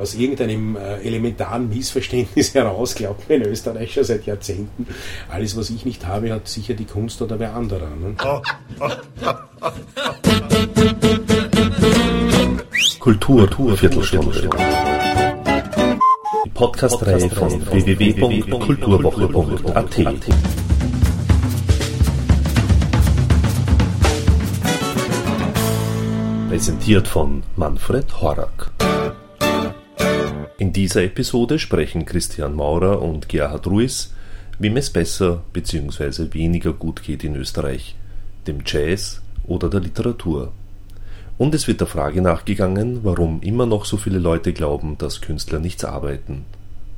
Aus 0.00 0.14
irgendeinem 0.14 0.76
äh, 0.76 1.00
elementaren 1.00 1.68
Missverständnis 1.68 2.54
heraus 2.58 2.94
glaubt 2.94 3.28
man 3.28 3.40
in 3.40 3.48
Österreich 3.48 3.92
schon 3.92 4.04
seit 4.04 4.26
Jahrzehnten, 4.26 4.86
alles, 5.28 5.56
was 5.56 5.70
ich 5.70 5.84
nicht 5.84 6.06
habe, 6.06 6.32
hat 6.32 6.46
sicher 6.46 6.74
die 6.74 6.84
Kunst 6.84 7.20
oder 7.20 7.40
wer 7.40 7.56
anderer. 7.56 7.90
Ne? 7.96 8.14
Kultur, 13.00 13.48
Kultur 13.48 13.76
Viertelstunde. 13.76 14.48
Die 16.44 16.50
Podcast-Reihe 16.50 17.28
von 17.30 17.66
www.kulturwoche.at. 17.68 19.96
Präsentiert 26.48 27.08
von 27.08 27.42
Manfred 27.56 28.20
Horak. 28.20 28.70
In 30.68 30.74
dieser 30.74 31.02
Episode 31.02 31.58
sprechen 31.58 32.04
Christian 32.04 32.54
Maurer 32.54 33.00
und 33.00 33.30
Gerhard 33.30 33.66
Ruiz, 33.66 34.12
wem 34.58 34.76
es 34.76 34.90
besser 34.90 35.42
bzw. 35.54 36.34
weniger 36.34 36.74
gut 36.74 37.02
geht 37.02 37.24
in 37.24 37.36
Österreich, 37.36 37.96
dem 38.46 38.58
Jazz 38.66 39.22
oder 39.46 39.70
der 39.70 39.80
Literatur. 39.80 40.52
Und 41.38 41.54
es 41.54 41.68
wird 41.68 41.80
der 41.80 41.86
Frage 41.86 42.20
nachgegangen, 42.20 43.00
warum 43.02 43.40
immer 43.40 43.64
noch 43.64 43.86
so 43.86 43.96
viele 43.96 44.18
Leute 44.18 44.52
glauben, 44.52 44.98
dass 44.98 45.22
Künstler 45.22 45.58
nichts 45.58 45.86
arbeiten. 45.86 46.44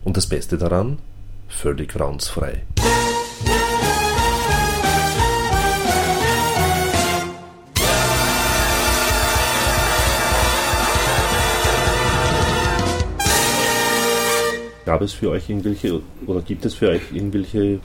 Und 0.03 0.17
das 0.17 0.27
Beste 0.27 0.59
daran? 0.59 0.99
Völlig 1.47 1.95
roundsfrei. 1.95 2.65
Gab 14.91 15.03
es 15.03 15.13
für 15.13 15.31
euch 15.31 15.49
irgendwelche 15.49 16.03
oder 16.27 16.41
gibt 16.41 16.65
es 16.65 16.75
für 16.75 16.89
euch 16.89 17.13
irgendwelche 17.13 17.79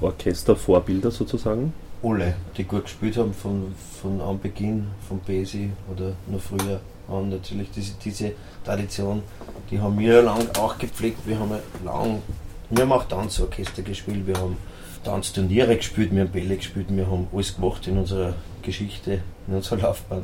Orchestervorbilder 0.00 1.10
sozusagen? 1.10 1.74
Alle, 2.02 2.34
die 2.56 2.64
gut 2.64 2.84
gespielt 2.84 3.18
haben 3.18 3.34
von, 3.34 3.74
von 4.00 4.22
Anbeginn, 4.22 4.86
von 5.06 5.18
Besi 5.18 5.68
oder 5.92 6.14
noch 6.26 6.40
früher 6.40 6.80
an. 7.08 7.28
Natürlich 7.28 7.68
diese, 7.72 7.92
diese 8.02 8.32
Tradition, 8.64 9.22
die 9.70 9.78
haben 9.78 9.98
wir 9.98 10.22
lang 10.22 10.48
auch 10.58 10.78
gepflegt. 10.78 11.18
Wir 11.26 11.38
haben 11.38 11.50
lang, 11.84 12.22
wir 12.70 12.84
haben 12.84 12.92
auch 12.92 13.04
Tanzorchester 13.04 13.82
gespielt, 13.82 14.26
wir 14.26 14.36
haben 14.36 14.56
Tanzturniere 15.04 15.76
gespielt, 15.76 16.10
wir 16.10 16.22
haben 16.22 16.32
Bälle 16.32 16.56
gespielt, 16.56 16.86
wir 16.88 17.06
haben 17.06 17.26
alles 17.34 17.54
gemacht 17.54 17.86
in 17.86 17.98
unserer 17.98 18.32
Geschichte, 18.62 19.20
in 19.46 19.56
unserer 19.56 19.82
Laufbahn. 19.82 20.22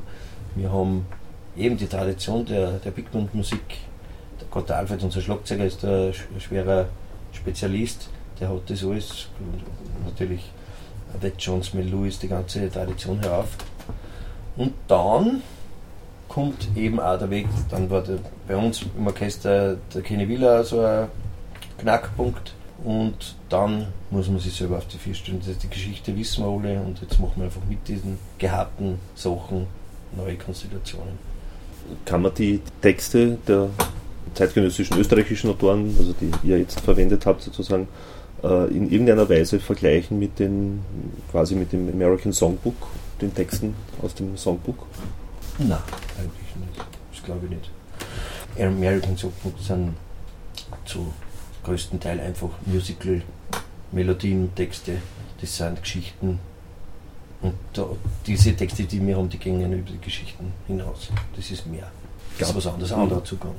Wir 0.54 0.72
haben 0.72 1.04
eben 1.58 1.76
die 1.76 1.88
Tradition 1.88 2.46
der, 2.46 2.78
der 2.78 2.90
Big 2.90 3.12
Band 3.12 3.34
Musik 3.34 3.60
Gott, 4.50 4.68
der 4.68 4.78
Alfred, 4.78 5.02
unser 5.02 5.20
Schlagzeuger, 5.20 5.64
ist 5.64 5.84
ein 5.84 6.12
schwerer 6.38 6.86
Spezialist. 7.32 8.08
Der 8.40 8.48
hat 8.48 8.68
das 8.68 8.84
alles, 8.84 9.28
natürlich 10.04 10.50
Wet 11.20 11.34
Jones, 11.38 11.74
Mel 11.74 11.86
Lewis, 11.86 12.18
die 12.18 12.28
ganze 12.28 12.70
Tradition 12.70 13.20
herauf. 13.20 13.48
Und 14.56 14.72
dann 14.88 15.42
kommt 16.28 16.68
eben 16.76 16.98
auch 16.98 17.18
der 17.18 17.30
Weg, 17.30 17.46
dann 17.70 17.90
war 17.90 18.02
der, 18.02 18.18
bei 18.48 18.56
uns 18.56 18.82
im 18.96 19.06
Orchester 19.06 19.76
der 19.94 20.02
Kenny 20.02 20.28
Willer 20.28 20.64
so 20.64 20.80
ein 20.80 21.08
Knackpunkt. 21.78 22.54
Und 22.84 23.36
dann 23.48 23.86
muss 24.10 24.28
man 24.28 24.40
sich 24.40 24.54
selber 24.54 24.78
auf 24.78 24.86
die 24.88 24.98
vier 24.98 25.14
stellen. 25.14 25.40
Die 25.40 25.68
Geschichte 25.68 26.16
wissen 26.16 26.44
wir 26.44 26.50
alle 26.50 26.80
und 26.80 27.00
jetzt 27.00 27.20
machen 27.20 27.34
wir 27.36 27.44
einfach 27.44 27.60
mit 27.68 27.86
diesen 27.86 28.18
gehabten 28.38 28.98
Sachen 29.14 29.66
neue 30.16 30.36
Konstellationen. 30.36 31.18
Kann 32.04 32.22
man 32.22 32.34
die 32.34 32.60
Texte 32.80 33.38
der 33.46 33.68
zeitgenössischen 34.34 34.98
österreichischen 34.98 35.50
Autoren, 35.50 35.94
also 35.98 36.14
die 36.20 36.30
ihr 36.48 36.58
jetzt 36.58 36.80
verwendet 36.80 37.26
habt 37.26 37.42
sozusagen, 37.42 37.88
äh, 38.42 38.66
in 38.68 38.90
irgendeiner 38.90 39.28
Weise 39.28 39.60
vergleichen 39.60 40.18
mit 40.18 40.38
den 40.38 40.80
quasi 41.30 41.54
mit 41.54 41.72
dem 41.72 41.88
American 41.88 42.32
Songbook, 42.32 42.74
den 43.20 43.34
Texten 43.34 43.74
aus 44.02 44.14
dem 44.14 44.36
Songbook? 44.36 44.86
Nein, 45.58 45.78
eigentlich 46.18 46.56
nicht. 46.56 46.86
Das 47.12 47.22
glaube 47.22 47.46
ich 47.46 47.50
nicht. 47.50 47.70
American 48.58 49.16
Songbook 49.16 49.58
sind 49.60 49.94
zu 50.84 51.12
größten 51.64 52.00
Teil 52.00 52.20
einfach 52.20 52.50
Musical, 52.66 53.22
Melodien, 53.92 54.54
Texte, 54.54 54.98
das 55.40 55.56
sind 55.56 55.80
Geschichten. 55.82 56.38
Und 57.40 57.54
da, 57.72 57.86
diese 58.26 58.54
Texte, 58.54 58.84
die 58.84 59.04
wir 59.04 59.16
haben, 59.16 59.28
die 59.28 59.38
gehen 59.38 59.72
über 59.72 59.90
die 59.90 60.00
Geschichten 60.00 60.52
hinaus. 60.66 61.10
Das 61.36 61.50
ist 61.50 61.66
mehr. 61.66 61.90
Das 62.38 62.48
ist 62.50 62.56
was 62.56 62.66
anderes, 62.66 62.92
anderer 62.92 63.24
Zugang. 63.24 63.54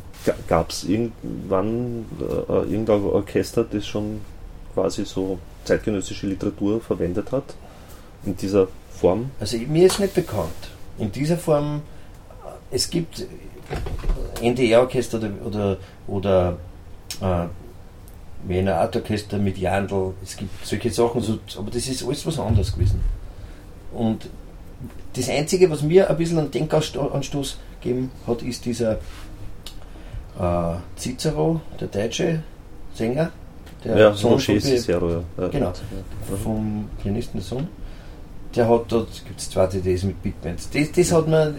Gab 0.48 0.72
es 0.72 0.84
irgendwann 0.84 2.06
äh, 2.20 2.54
irgendein 2.54 3.04
Orchester, 3.04 3.64
das 3.64 3.86
schon 3.86 4.22
quasi 4.74 5.06
so 5.06 5.38
zeitgenössische 5.66 6.28
Literatur 6.28 6.82
verwendet 6.82 7.32
hat? 7.32 7.56
In 8.26 8.36
dieser 8.36 8.68
Form? 8.92 9.32
Also 9.40 9.58
mir 9.58 9.88
ist 9.88 10.00
nicht 10.00 10.14
bekannt. 10.14 10.50
In 10.98 11.12
dieser 11.12 11.38
Form, 11.38 11.82
äh, 12.72 12.76
es 12.76 12.90
gibt 12.90 13.26
NDR-Orchester 14.42 15.18
oder, 15.18 15.32
oder, 15.46 15.78
oder 16.08 16.58
äh, 17.22 17.48
Wiener 18.46 18.76
Art 18.76 18.96
Orchester 18.96 19.38
mit 19.38 19.58
Jandl, 19.58 20.14
es 20.22 20.36
gibt 20.36 20.66
solche 20.66 20.92
Sachen, 20.92 21.22
so, 21.22 21.40
aber 21.58 21.72
das 21.72 21.88
ist 21.88 22.06
alles 22.06 22.26
was 22.26 22.40
anderes 22.40 22.74
gewesen. 22.74 23.00
Und 23.94 24.30
das 25.14 25.30
Einzige, 25.30 25.70
was 25.70 25.82
mir 25.82 26.10
ein 26.10 26.18
bisschen 26.18 26.40
einen 26.40 26.52
Denkanstoß 26.52 27.58
gegeben 27.84 28.12
hat, 28.26 28.42
ist 28.42 28.66
dieser 28.66 28.94
äh, 30.40 30.76
Cicero, 30.98 31.62
der 31.80 31.88
deutsche 31.88 32.44
Sänger, 32.94 33.32
der 33.84 33.98
ja, 33.98 34.14
Sohn 34.14 34.40
von 34.40 34.60
Cicero, 34.60 35.24
ja. 35.38 35.48
Genau, 35.50 35.74
vom 36.44 36.90
Pianisten 37.02 37.40
der 37.40 37.48
Sohn. 37.48 37.68
Der 38.56 38.70
hat 38.70 38.86
dort, 38.88 39.26
gibt 39.26 39.40
es 39.40 39.50
zwei 39.50 39.68
CDs 39.68 40.04
mit 40.04 40.22
Big 40.22 40.40
Band. 40.42 40.60
Das, 40.74 40.92
das 40.92 41.12
hat 41.12 41.28
mir 41.28 41.54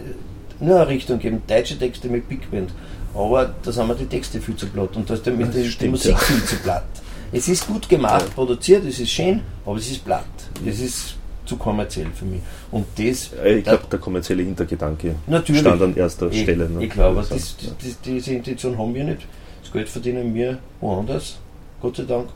nur 0.59 0.77
eine 0.77 0.87
Richtung 0.87 1.17
gegeben, 1.19 1.43
deutsche 1.45 1.77
Texte 1.77 2.07
mit 2.07 2.27
Big 2.27 2.49
Band. 2.49 2.71
Aber 3.13 3.53
da 3.63 3.71
sind 3.71 3.87
mir 3.87 3.95
die 3.95 4.05
Texte 4.05 4.41
viel 4.41 4.55
zu 4.55 4.67
platt 4.67 4.95
und 4.95 5.09
da 5.09 5.13
ist 5.13 5.25
die, 5.25 5.31
die, 5.31 5.77
die 5.77 5.87
Musik 5.87 6.11
ja. 6.11 6.17
viel 6.17 6.43
zu 6.43 6.55
platt. 6.57 6.83
Es 7.31 7.47
ist 7.47 7.67
gut 7.67 7.87
gemacht, 7.89 8.33
produziert, 8.33 8.85
es 8.85 8.99
ist 8.99 9.09
schön, 9.09 9.41
aber 9.65 9.77
es 9.77 9.89
ist 9.89 10.05
platt. 10.05 10.25
Es 10.65 10.79
ist 10.79 11.15
zu 11.45 11.57
kommerziell 11.57 12.07
für 12.13 12.25
mich. 12.25 12.41
Und 12.71 12.85
das, 12.97 13.31
ich 13.45 13.63
glaube, 13.63 13.83
der 13.91 13.99
kommerzielle 13.99 14.43
Hintergedanke 14.43 15.15
natürlich, 15.27 15.61
stand 15.61 15.81
an 15.81 15.95
erster 15.95 16.29
ich, 16.31 16.41
Stelle. 16.41 16.69
Ne? 16.69 16.85
Ich 16.85 16.89
glaube, 16.89 17.17
das, 17.17 17.29
das, 17.29 17.57
das, 17.81 18.01
diese 18.01 18.33
Intention 18.33 18.77
haben 18.77 18.93
wir 18.93 19.03
nicht. 19.03 19.27
Das 19.61 19.71
Geld 19.71 19.89
verdienen 19.89 20.33
wir 20.33 20.59
woanders, 20.81 21.37
Gott 21.81 21.97
sei 21.97 22.03
Dank. 22.03 22.29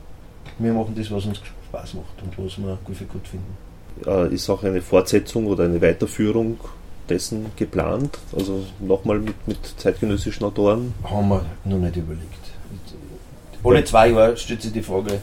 Wir 0.58 0.74
machen 0.74 0.94
das, 0.98 1.12
was 1.12 1.26
uns 1.26 1.40
Spaß 1.70 1.94
macht 1.96 2.22
und 2.24 2.46
was 2.46 2.58
wir 2.58 2.78
gut 2.84 2.96
für 2.96 3.06
gut 3.06 3.28
finden. 3.28 4.34
Ist 4.34 4.50
auch 4.50 4.64
eine 4.64 4.82
Fortsetzung 4.82 5.46
oder 5.48 5.66
eine 5.66 5.82
Weiterführung 5.82 6.58
dessen 7.10 7.48
geplant? 7.56 8.18
Also 8.36 8.64
nochmal 8.80 9.20
mit, 9.20 9.48
mit 9.48 9.58
zeitgenössischen 9.78 10.46
Autoren? 10.46 10.94
Haben 11.04 11.30
wir 11.30 11.46
noch 11.66 11.78
nicht 11.78 11.98
überlegt. 11.98 12.40
Alle 13.64 13.84
zwei 13.84 14.10
Jahre 14.10 14.38
stellt 14.38 14.62
sich 14.62 14.72
die 14.72 14.82
Frage, 14.82 15.20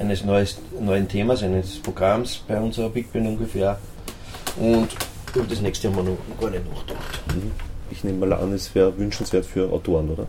eines 0.00 0.24
neues, 0.24 0.58
neuen 0.80 1.06
Themas, 1.06 1.42
eines 1.42 1.78
Programms 1.78 2.42
bei 2.48 2.58
unserer 2.58 2.88
Big 2.88 3.12
Band 3.12 3.28
ungefähr. 3.28 3.78
Und 4.58 4.88
über 5.34 5.46
das 5.46 5.60
nächste 5.60 5.88
haben 5.88 5.96
wir 5.96 6.02
noch 6.02 6.40
gar 6.40 6.50
nicht 6.50 6.68
nachgedacht. 6.72 7.20
Mhm. 7.34 7.52
Ich 7.90 8.02
nehme 8.02 8.26
mal 8.26 8.32
an, 8.32 8.52
es 8.52 8.74
wäre 8.74 8.96
wünschenswert 8.96 9.44
für 9.44 9.70
Autoren, 9.70 10.10
oder? 10.10 10.26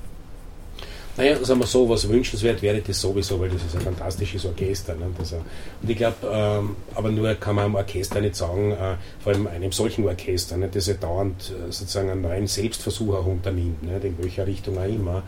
Naja, 1.22 1.38
sagen 1.46 1.60
wir 1.60 1.68
so, 1.68 1.88
was 1.88 2.10
wünschenswert 2.10 2.64
wäre 2.64 2.82
das 2.82 3.00
sowieso, 3.00 3.40
weil 3.40 3.50
das 3.50 3.64
ist 3.64 3.76
ein 3.76 3.82
fantastisches 3.82 4.44
Orchester. 4.44 4.96
Ne? 4.96 5.06
Das, 5.20 5.32
und 5.34 5.88
ich 5.88 5.96
glaube, 5.96 6.16
ähm, 6.24 6.76
aber 6.96 7.12
nur 7.12 7.36
kann 7.36 7.58
man 7.58 7.66
einem 7.66 7.76
Orchester 7.76 8.20
nicht 8.20 8.36
sagen, 8.36 8.72
äh, 8.72 8.96
vor 9.20 9.32
allem 9.32 9.46
einem 9.46 9.72
solchen 9.72 10.04
Orchester, 10.08 10.58
ne, 10.58 10.68
das 10.74 10.88
ja 10.88 10.96
dauernd 10.96 11.52
äh, 11.52 11.72
sozusagen 11.72 12.10
einen 12.10 12.24
neuen 12.24 12.48
Selbstversuch 12.48 13.14
auch 13.14 13.28
unternimmt, 13.28 13.84
ne, 13.84 14.00
in 14.02 14.18
welcher 14.18 14.48
Richtung 14.48 14.80
auch 14.80 14.84
immer, 14.84 15.22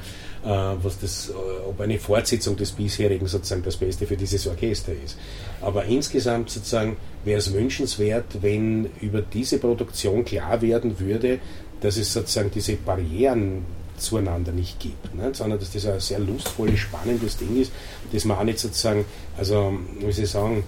äh, 0.43 0.47
was 0.81 0.97
das, 0.99 1.29
äh, 1.29 1.33
ob 1.69 1.79
eine 1.79 1.99
Fortsetzung 1.99 2.57
des 2.57 2.71
bisherigen 2.71 3.27
sozusagen 3.27 3.61
das 3.61 3.77
Beste 3.77 4.07
für 4.07 4.17
dieses 4.17 4.47
Orchester 4.47 4.93
ist. 4.93 5.15
Aber 5.61 5.85
insgesamt 5.85 6.49
sozusagen 6.49 6.97
wäre 7.23 7.37
es 7.37 7.53
wünschenswert, 7.53 8.41
wenn 8.41 8.89
über 8.99 9.21
diese 9.21 9.59
Produktion 9.59 10.25
klar 10.25 10.59
werden 10.59 10.99
würde, 10.99 11.37
dass 11.81 11.97
es 11.97 12.11
sozusagen 12.11 12.49
diese 12.49 12.77
Barrieren 12.77 13.63
zueinander 13.97 14.51
nicht 14.51 14.79
gibt, 14.79 15.15
ne? 15.15 15.33
sondern 15.33 15.59
dass 15.59 15.71
das 15.71 15.85
ein 15.85 15.99
sehr 15.99 16.19
lustvolles, 16.19 16.79
spannendes 16.79 17.37
Ding 17.37 17.59
ist, 17.59 17.71
dass 18.11 18.25
man 18.25 18.37
auch 18.37 18.43
nicht 18.43 18.59
sozusagen, 18.59 19.05
also 19.37 19.77
wie 19.99 20.11
soll 20.11 20.23
ich 20.23 20.29
sagen, 20.29 20.63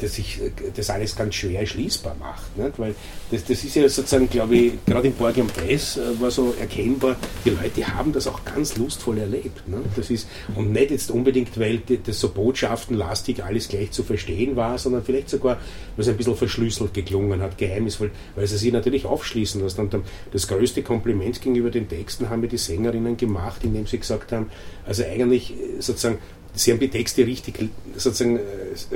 das, 0.00 0.14
sich, 0.14 0.40
das 0.74 0.90
alles 0.90 1.16
ganz 1.16 1.34
schwer 1.34 1.64
schließbar 1.66 2.16
macht. 2.18 2.56
Nicht? 2.56 2.78
Weil 2.78 2.94
das, 3.30 3.44
das 3.44 3.64
ist 3.64 3.74
ja 3.74 3.88
sozusagen, 3.88 4.28
glaube 4.28 4.56
ich, 4.56 4.72
gerade 4.86 5.10
Borg 5.10 5.36
und 5.36 5.52
Bass 5.54 5.96
äh, 5.96 6.20
war 6.20 6.30
so 6.30 6.54
erkennbar, 6.58 7.16
die 7.44 7.50
Leute 7.50 7.86
haben 7.94 8.12
das 8.12 8.26
auch 8.26 8.44
ganz 8.44 8.76
lustvoll 8.76 9.18
erlebt. 9.18 9.66
Nicht? 9.68 9.82
Das 9.96 10.10
ist, 10.10 10.28
und 10.54 10.72
nicht 10.72 10.90
jetzt 10.90 11.10
unbedingt, 11.10 11.58
weil 11.58 11.80
das 12.04 12.20
so 12.20 12.30
botschaftenlastig 12.30 13.44
alles 13.44 13.68
gleich 13.68 13.90
zu 13.90 14.02
verstehen 14.02 14.56
war, 14.56 14.78
sondern 14.78 15.02
vielleicht 15.02 15.30
sogar, 15.30 15.56
weil 15.96 16.02
es 16.02 16.08
ein 16.08 16.16
bisschen 16.16 16.36
verschlüsselt 16.36 16.94
geklungen 16.94 17.40
hat, 17.40 17.58
geheimnisvoll, 17.58 18.10
weil 18.34 18.46
sie 18.46 18.56
sich 18.56 18.72
natürlich 18.72 19.04
aufschließen 19.04 19.60
lässt. 19.62 19.78
Und 19.78 19.96
das 20.32 20.48
größte 20.48 20.82
Kompliment 20.82 21.40
gegenüber 21.40 21.70
den 21.70 21.88
Texten 21.88 22.28
haben 22.28 22.40
mir 22.40 22.48
die 22.48 22.58
Sängerinnen 22.58 23.16
gemacht, 23.16 23.62
indem 23.64 23.86
sie 23.86 23.98
gesagt 23.98 24.32
haben, 24.32 24.50
also 24.86 25.04
eigentlich 25.04 25.54
sozusagen 25.80 26.18
sie 26.58 26.72
haben 26.72 26.80
die 26.80 26.88
Texte 26.88 27.26
richtig, 27.26 27.54
sozusagen, 27.96 28.38
äh, 28.38 28.42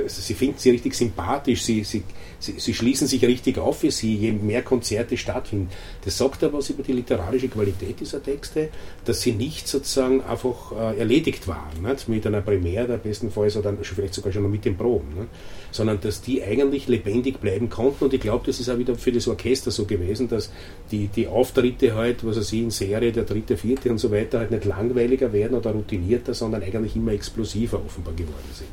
sie 0.07 0.33
finden 0.33 0.57
sie 0.57 0.71
richtig 0.71 0.93
sympathisch, 0.95 1.63
sie, 1.63 1.83
sie, 1.83 2.03
sie, 2.39 2.55
sie, 2.57 2.73
schließen 2.73 3.07
sich 3.07 3.23
richtig 3.23 3.57
auf 3.57 3.79
für 3.79 3.91
sie, 3.91 4.15
je 4.15 4.31
mehr 4.31 4.61
Konzerte 4.61 5.17
stattfinden. 5.17 5.69
Das 6.03 6.17
sagt 6.17 6.43
aber 6.43 6.57
was 6.59 6.69
über 6.69 6.83
die 6.83 6.93
literarische 6.93 7.47
Qualität 7.47 7.99
dieser 7.99 8.21
Texte, 8.21 8.69
dass 9.05 9.21
sie 9.21 9.31
nicht 9.31 9.67
sozusagen 9.67 10.21
einfach 10.21 10.71
äh, 10.71 10.99
erledigt 10.99 11.47
waren, 11.47 11.81
nicht? 11.81 12.09
mit 12.09 12.27
einer 12.27 12.41
Premiere 12.41 12.97
bestenfalls 12.97 13.55
oder 13.55 13.73
vielleicht 13.81 14.13
sogar 14.13 14.31
schon 14.33 14.49
mit 14.49 14.65
den 14.65 14.77
Proben, 14.77 15.09
nicht? 15.15 15.29
sondern 15.71 15.99
dass 16.01 16.21
die 16.21 16.43
eigentlich 16.43 16.87
lebendig 16.87 17.39
bleiben 17.39 17.69
konnten 17.69 18.05
und 18.05 18.13
ich 18.13 18.21
glaube, 18.21 18.45
das 18.45 18.59
ist 18.59 18.69
auch 18.69 18.77
wieder 18.77 18.95
für 18.95 19.11
das 19.11 19.27
Orchester 19.27 19.71
so 19.71 19.85
gewesen, 19.85 20.27
dass 20.27 20.51
die, 20.91 21.07
die 21.07 21.27
Auftritte 21.27 21.95
halt, 21.95 22.25
was 22.25 22.37
er 22.37 22.43
sie 22.43 22.61
in 22.61 22.69
Serie, 22.69 23.11
der 23.11 23.23
dritte, 23.23 23.57
vierte 23.57 23.89
und 23.89 23.97
so 23.97 24.11
weiter, 24.11 24.39
halt 24.39 24.51
nicht 24.51 24.65
langweiliger 24.65 25.33
werden 25.33 25.57
oder 25.57 25.71
routinierter, 25.71 26.33
sondern 26.33 26.61
eigentlich 26.61 26.95
immer 26.95 27.13
explosiver 27.13 27.52
offenbar 27.55 28.13
geworden 28.13 28.49
sind. 28.53 28.69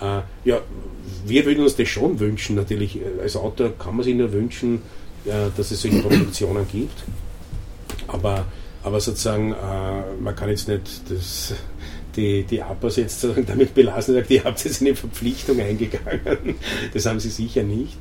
Äh, 0.00 0.22
ja, 0.44 0.60
wir 1.26 1.44
würden 1.44 1.62
uns 1.62 1.76
das 1.76 1.88
schon 1.88 2.18
wünschen, 2.20 2.56
natürlich. 2.56 2.96
Äh, 2.96 3.22
als 3.22 3.36
Autor 3.36 3.76
kann 3.78 3.96
man 3.96 4.04
sich 4.04 4.14
nur 4.14 4.32
wünschen, 4.32 4.82
äh, 5.24 5.50
dass 5.56 5.70
es 5.70 5.82
solche 5.82 6.00
Produktionen 6.00 6.66
gibt. 6.70 7.04
Aber, 8.06 8.46
aber 8.82 9.00
sozusagen, 9.00 9.52
äh, 9.52 10.20
man 10.20 10.34
kann 10.36 10.48
jetzt 10.48 10.68
nicht 10.68 11.02
das, 11.08 11.54
die, 12.16 12.44
die 12.44 12.62
APAs 12.62 12.96
jetzt 12.96 13.26
damit 13.46 13.74
belassen, 13.74 14.14
sagt, 14.14 14.30
ihr 14.30 14.44
habt 14.44 14.64
jetzt 14.64 14.80
eine 14.80 14.94
Verpflichtung 14.94 15.60
eingegangen. 15.60 16.54
Das 16.94 17.06
haben 17.06 17.20
sie 17.20 17.30
sicher 17.30 17.62
nicht. 17.62 17.96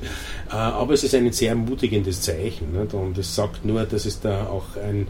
Äh, 0.50 0.56
aber 0.56 0.94
es 0.94 1.04
ist 1.04 1.16
ein 1.16 1.32
sehr 1.32 1.50
ermutigendes 1.50 2.22
Zeichen. 2.22 2.76
Und 2.76 3.18
es 3.18 3.36
sagt 3.36 3.66
nur, 3.66 3.84
dass 3.86 4.06
es 4.06 4.20
da 4.20 4.48
auch 4.48 4.76
ein, 4.78 5.08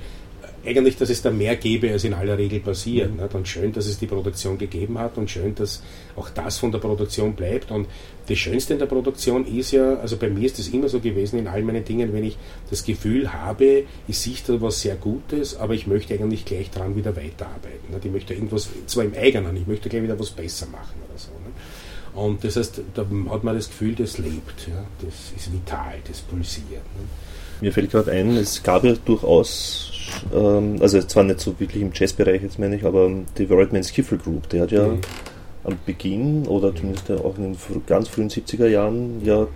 eigentlich, 0.68 0.98
dass 0.98 1.10
es 1.10 1.22
da 1.22 1.32
mehr 1.32 1.56
gäbe, 1.56 1.92
als 1.92 2.04
in 2.04 2.14
aller 2.14 2.38
Regel 2.38 2.60
passiert. 2.60 3.16
Mhm. 3.16 3.38
Und 3.38 3.48
schön, 3.48 3.72
dass 3.72 3.88
es 3.88 3.98
die 3.98 4.08
Produktion 4.08 4.58
gegeben 4.58 5.00
hat 5.00 5.18
und 5.18 5.30
schön, 5.30 5.56
dass 5.56 5.82
auch 6.16 6.30
das 6.30 6.58
von 6.58 6.72
der 6.72 6.80
Produktion 6.80 7.34
bleibt. 7.34 7.72
Und 7.72 7.88
das 8.28 8.38
Schönste 8.38 8.74
in 8.74 8.80
der 8.80 8.88
Produktion 8.88 9.46
ist 9.46 9.72
ja, 9.72 9.96
also 9.96 10.18
bei 10.18 10.30
mir 10.30 10.46
ist 10.46 10.60
das 10.60 10.68
immer 10.68 10.90
so 10.90 11.00
gewesen 11.00 11.40
in 11.40 11.48
all 11.48 11.62
meinen 11.64 11.86
Dingen, 11.86 12.14
wenn 12.14 12.26
ich 12.26 12.38
das 12.70 12.84
Gefühl 12.84 13.32
habe, 13.32 13.86
ich 14.08 14.18
sehe 14.18 14.36
da 14.46 14.62
was 14.62 14.82
sehr 14.82 14.96
Gutes, 14.96 15.56
aber 15.56 15.74
ich 15.74 15.88
möchte 15.88 16.14
eigentlich 16.14 16.46
gleich 16.46 16.70
dran 16.70 16.96
wieder 16.96 17.16
weiterarbeiten. 17.16 17.96
Ich 18.04 18.12
möchte 18.12 18.34
irgendwas, 18.34 18.70
zwar 18.86 19.06
im 19.06 19.14
eigenen, 19.14 19.56
ich 19.56 19.68
möchte 19.68 19.90
gleich 19.90 20.04
wieder 20.04 20.20
was 20.20 20.32
besser 20.32 20.68
machen 20.68 20.96
oder 21.10 21.18
so. 21.18 21.32
Und 22.14 22.44
das 22.44 22.56
heißt, 22.56 22.82
da 22.94 23.06
hat 23.30 23.44
man 23.44 23.56
das 23.56 23.70
Gefühl, 23.70 23.96
das 23.96 24.18
lebt, 24.18 24.68
ja, 24.68 24.84
das 25.02 25.32
ist 25.36 25.52
vital, 25.52 25.96
das 26.08 26.22
pulsiert. 26.22 26.82
Mir 27.62 27.72
fällt 27.74 27.92
gerade 27.92 28.12
ein, 28.12 28.38
es 28.38 28.62
gab 28.62 28.84
ja 28.84 28.94
durchaus 29.06 29.98
ähm, 30.34 30.78
also 30.82 31.02
zwar 31.02 31.24
nicht 31.24 31.40
so 31.40 31.60
wirklich 31.60 31.82
im 31.82 31.92
Jazzbereich 31.94 32.42
jetzt 32.42 32.60
meine 32.60 32.76
ich, 32.76 32.86
aber 32.86 33.10
die 33.38 33.50
Worldman 33.50 33.84
Skiffle 33.84 34.18
Group, 34.18 34.50
der 34.50 34.64
hat 34.64 34.72
ja 34.72 34.88
mhm. 34.88 35.02
am 35.64 35.78
Beginn 35.86 36.48
oder 36.48 36.76
zumindest 36.76 37.12
auch 37.12 37.38
in 37.38 37.54
den 37.54 37.86
ganz 37.86 38.08
frühen 38.08 38.30
70er 38.30 38.68
Jahren 38.68 39.24
ja 39.24 39.48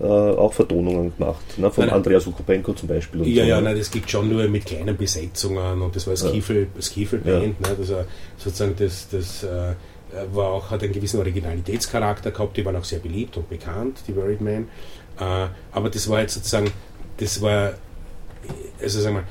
äh, 0.00 0.06
auch 0.06 0.52
Vertonungen 0.52 1.12
gemacht, 1.16 1.58
ne, 1.58 1.70
von 1.70 1.86
nein, 1.86 1.94
Andreas 1.94 2.26
Ukupenko 2.26 2.72
zum 2.74 2.88
Beispiel. 2.88 3.26
ja, 3.26 3.44
so, 3.44 3.48
ja, 3.48 3.56
ne? 3.56 3.62
nein, 3.62 3.78
das 3.78 3.90
gibt 3.90 4.10
schon 4.10 4.28
nur 4.28 4.46
mit 4.48 4.66
kleinen 4.66 4.96
Besetzungen 4.96 5.80
und 5.80 5.94
das 5.94 6.06
war 6.06 6.16
Skiffle, 6.16 6.62
ja. 6.74 6.82
Skiffle 6.82 7.18
Band, 7.18 7.56
ja. 7.62 7.70
ne, 7.70 7.76
das 7.78 7.90
war 7.90 8.04
sozusagen 8.36 8.74
das, 8.78 9.08
das 9.10 9.44
äh, 9.44 9.74
war 10.32 10.48
auch, 10.48 10.70
hat 10.70 10.82
einen 10.82 10.92
gewissen 10.92 11.18
Originalitätscharakter 11.18 12.30
gehabt, 12.30 12.56
die 12.56 12.64
waren 12.64 12.76
auch 12.76 12.84
sehr 12.84 12.98
beliebt 12.98 13.36
und 13.36 13.48
bekannt, 13.48 14.00
die 14.06 14.16
Worried 14.16 14.40
Man. 14.40 14.68
Äh, 15.18 15.48
aber 15.72 15.90
das 15.90 16.08
war 16.08 16.20
jetzt 16.20 16.34
sozusagen, 16.34 16.70
das 17.18 17.40
war 17.40 17.74
also 18.80 19.00
sagen 19.00 19.16
wir, 19.16 19.24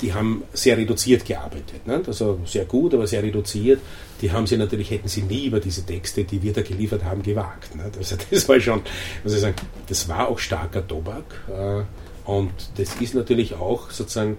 die 0.00 0.14
haben 0.14 0.44
sehr 0.52 0.76
reduziert 0.76 1.24
gearbeitet. 1.24 1.86
Ne? 1.86 2.02
Also 2.06 2.38
sehr 2.44 2.64
gut, 2.64 2.94
aber 2.94 3.06
sehr 3.06 3.22
reduziert. 3.22 3.80
Die 4.20 4.30
haben 4.30 4.46
sie 4.46 4.56
natürlich, 4.56 4.90
hätten 4.90 5.08
sie 5.08 5.22
nie 5.22 5.46
über 5.46 5.58
diese 5.58 5.84
Texte, 5.84 6.24
die 6.24 6.40
wir 6.42 6.52
da 6.52 6.62
geliefert 6.62 7.04
haben, 7.04 7.22
gewagt. 7.22 7.74
Ne? 7.74 7.90
Also 7.96 8.16
das 8.30 8.48
war 8.48 8.60
schon, 8.60 8.82
muss 9.24 9.34
ich 9.34 9.40
sagen, 9.40 9.56
das 9.88 10.08
war 10.08 10.28
auch 10.28 10.38
starker 10.38 10.86
Tobak. 10.86 11.24
Äh, 11.48 11.82
und 12.30 12.52
das 12.76 12.94
ist 13.00 13.14
natürlich 13.14 13.54
auch 13.54 13.90
sozusagen, 13.90 14.36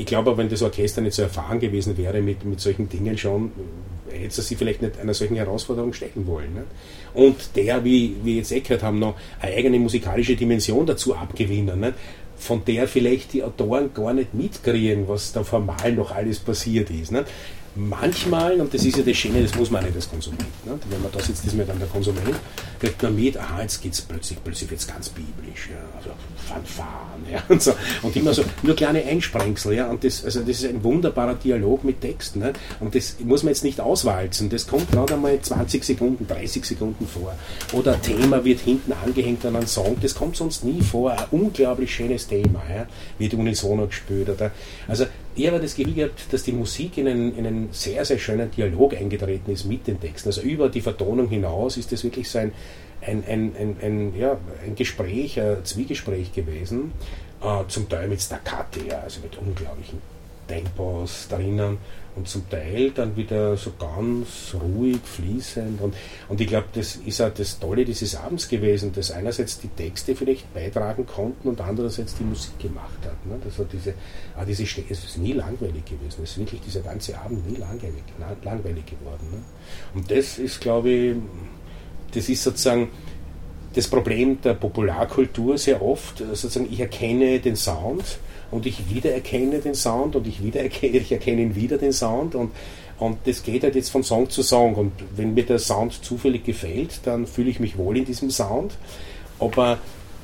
ich 0.00 0.06
glaube, 0.06 0.36
wenn 0.38 0.48
das 0.48 0.62
Orchester 0.62 1.02
nicht 1.02 1.14
so 1.14 1.22
erfahren 1.22 1.60
gewesen 1.60 1.96
wäre 1.98 2.22
mit, 2.22 2.44
mit 2.44 2.58
solchen 2.58 2.88
Dingen 2.88 3.18
schon, 3.18 3.52
hätte 4.10 4.40
sich 4.40 4.56
vielleicht 4.56 4.80
nicht 4.80 4.98
einer 4.98 5.12
solchen 5.12 5.36
Herausforderung 5.36 5.92
stellen 5.92 6.26
wollen. 6.26 6.54
Ne? 6.54 6.64
Und 7.12 7.54
der, 7.54 7.84
wie 7.84 8.16
wir 8.22 8.36
jetzt 8.36 8.50
gehört 8.50 8.82
haben, 8.82 8.98
noch 8.98 9.14
eine 9.40 9.54
eigene 9.54 9.78
musikalische 9.78 10.36
Dimension 10.36 10.86
dazu 10.86 11.14
abgewinnen. 11.14 11.78
Ne? 11.78 11.94
von 12.40 12.64
der 12.64 12.88
vielleicht 12.88 13.34
die 13.34 13.44
Autoren 13.44 13.92
gar 13.92 14.14
nicht 14.14 14.32
mitkriegen, 14.32 15.06
was 15.06 15.32
da 15.32 15.44
formal 15.44 15.92
noch 15.92 16.10
alles 16.10 16.38
passiert 16.38 16.88
ist. 16.88 17.12
Ne? 17.12 17.26
Manchmal, 17.76 18.60
und 18.60 18.74
das 18.74 18.84
ist 18.84 18.96
ja 18.96 19.04
das 19.04 19.16
Schöne, 19.16 19.42
das 19.42 19.54
muss 19.54 19.70
man 19.70 19.84
nicht 19.84 19.94
als 19.94 20.10
Konsument. 20.10 20.66
Ne? 20.66 20.76
Wenn 20.88 21.02
man 21.02 21.12
da 21.12 21.20
sitzt, 21.20 21.44
ist 21.44 21.56
man 21.56 21.68
dann 21.68 21.78
der 21.78 21.86
Konsument, 21.86 22.34
kriegt 22.80 23.00
man 23.00 23.14
mit, 23.14 23.36
aha, 23.36 23.62
jetzt 23.62 23.80
geht 23.80 23.92
es 23.92 24.00
plötzlich, 24.00 24.42
plötzlich 24.42 24.70
wird 24.70 24.88
ganz 24.88 25.08
biblisch. 25.08 25.68
Ja? 25.70 25.76
Also 25.96 26.10
Fanfaren. 26.48 27.24
Ja? 27.30 27.42
Und, 27.48 27.62
so. 27.62 27.72
und 28.02 28.16
immer 28.16 28.34
so, 28.34 28.42
nur 28.62 28.74
kleine 28.74 29.04
Einsprengsel. 29.04 29.74
Ja? 29.74 29.88
Und 29.88 30.02
das, 30.02 30.24
also 30.24 30.40
das 30.40 30.48
ist 30.48 30.64
ein 30.64 30.82
wunderbarer 30.82 31.34
Dialog 31.34 31.84
mit 31.84 32.00
Texten. 32.00 32.40
Ne? 32.40 32.52
Und 32.80 32.94
das 32.94 33.16
muss 33.20 33.44
man 33.44 33.52
jetzt 33.52 33.62
nicht 33.62 33.80
auswalzen. 33.80 34.48
Das 34.50 34.66
kommt 34.66 34.90
gerade 34.90 35.14
einmal 35.14 35.40
20 35.40 35.84
Sekunden, 35.84 36.26
30 36.26 36.64
Sekunden 36.64 37.06
vor. 37.06 37.34
Oder 37.72 37.94
ein 37.94 38.02
Thema 38.02 38.44
wird 38.44 38.60
hinten 38.60 38.92
angehängt 38.92 39.44
an 39.46 39.54
einen 39.54 39.68
Song. 39.68 39.96
Das 40.00 40.14
kommt 40.14 40.36
sonst 40.36 40.64
nie 40.64 40.80
vor. 40.80 41.12
Ein 41.12 41.24
unglaublich 41.30 41.94
schönes 41.94 42.26
Thema. 42.26 42.62
Ja? 42.68 42.86
Wird 43.18 43.34
unisono 43.34 43.86
gespielt. 43.86 44.28
Oder, 44.28 44.50
also 44.88 45.06
ich 45.34 45.46
habe 45.46 45.60
das 45.60 45.74
Gefühl 45.74 45.94
gehabt, 45.94 46.32
dass 46.32 46.42
die 46.42 46.52
Musik 46.52 46.98
in 46.98 47.08
einen, 47.08 47.36
in 47.36 47.46
einen 47.46 47.68
sehr, 47.72 48.04
sehr 48.04 48.18
schönen 48.18 48.50
Dialog 48.50 48.94
eingetreten 48.94 49.52
ist 49.52 49.64
mit 49.64 49.86
den 49.86 50.00
Texten. 50.00 50.28
Also 50.28 50.42
über 50.42 50.68
die 50.68 50.80
Vertonung 50.80 51.28
hinaus 51.28 51.76
ist 51.76 51.92
das 51.92 52.02
wirklich 52.04 52.28
so 52.28 52.38
ein, 52.38 52.52
ein, 53.02 53.22
ein, 53.80 54.14
ja, 54.18 54.36
Gespräch, 54.74 55.40
ein 55.40 55.64
Zwiegespräch 55.64 56.32
gewesen, 56.32 56.92
äh, 57.42 57.66
zum 57.68 57.88
Teil 57.88 58.08
mit 58.08 58.20
Staccati, 58.20 58.88
ja, 58.88 59.00
also 59.00 59.20
mit 59.20 59.36
unglaublichen 59.38 60.00
Tempos 60.46 61.28
drinnen 61.28 61.78
und 62.16 62.28
zum 62.28 62.48
Teil 62.48 62.90
dann 62.90 63.16
wieder 63.16 63.56
so 63.56 63.72
ganz 63.78 64.54
ruhig, 64.54 65.00
fließend. 65.04 65.80
Und, 65.80 65.94
und 66.28 66.40
ich 66.40 66.48
glaube, 66.48 66.66
das 66.72 66.96
ist 66.96 67.20
auch 67.20 67.30
das 67.30 67.58
Tolle 67.58 67.84
dieses 67.84 68.16
Abends 68.16 68.48
gewesen, 68.48 68.92
dass 68.92 69.10
einerseits 69.10 69.60
die 69.60 69.68
Texte 69.68 70.16
vielleicht 70.16 70.52
beitragen 70.52 71.06
konnten 71.06 71.48
und 71.48 71.60
andererseits 71.60 72.16
die 72.16 72.24
Musik 72.24 72.58
gemacht 72.58 72.98
hat. 73.04 73.26
Ne? 73.26 73.38
Das, 73.44 73.58
war 73.58 73.66
diese, 73.72 73.94
ah, 74.36 74.44
diese 74.44 74.64
es 74.64 75.04
ist 75.04 75.18
nie 75.18 75.32
langweilig 75.32 75.84
gewesen. 75.84 76.22
Es 76.22 76.32
ist 76.32 76.38
wirklich 76.38 76.60
dieser 76.62 76.80
ganze 76.80 77.18
Abend 77.18 77.48
nie 77.48 77.56
langweilig, 77.56 78.02
langweilig 78.42 78.86
geworden. 78.86 79.26
Ne? 79.30 79.42
Und 79.94 80.10
das 80.10 80.38
ist, 80.38 80.60
glaube 80.60 80.90
ich, 80.90 81.16
das 82.12 82.28
ist 82.28 82.42
sozusagen 82.42 82.88
das 83.74 83.86
Problem 83.86 84.40
der 84.42 84.54
Popularkultur 84.54 85.56
sehr 85.56 85.80
oft. 85.80 86.18
Sozusagen, 86.18 86.66
ich 86.70 86.80
erkenne 86.80 87.38
den 87.38 87.54
Sound 87.54 88.18
und 88.50 88.66
ich 88.66 88.90
wiedererkenne 88.92 89.58
den 89.58 89.74
Sound 89.74 90.16
und 90.16 90.26
ich 90.26 90.42
wiedererkenne, 90.42 90.98
ich 90.98 91.12
erkenne 91.12 91.54
wieder 91.54 91.78
den 91.78 91.92
Sound 91.92 92.34
und, 92.34 92.52
und 92.98 93.18
das 93.24 93.42
geht 93.42 93.62
halt 93.62 93.74
jetzt 93.74 93.90
von 93.90 94.02
Song 94.02 94.28
zu 94.28 94.42
Song 94.42 94.74
und 94.74 94.92
wenn 95.16 95.34
mir 95.34 95.44
der 95.44 95.58
Sound 95.58 96.04
zufällig 96.04 96.44
gefällt, 96.44 97.00
dann 97.04 97.26
fühle 97.26 97.50
ich 97.50 97.60
mich 97.60 97.78
wohl 97.78 97.96
in 97.96 98.04
diesem 98.04 98.30
Sound, 98.30 98.72
aber 99.38 99.78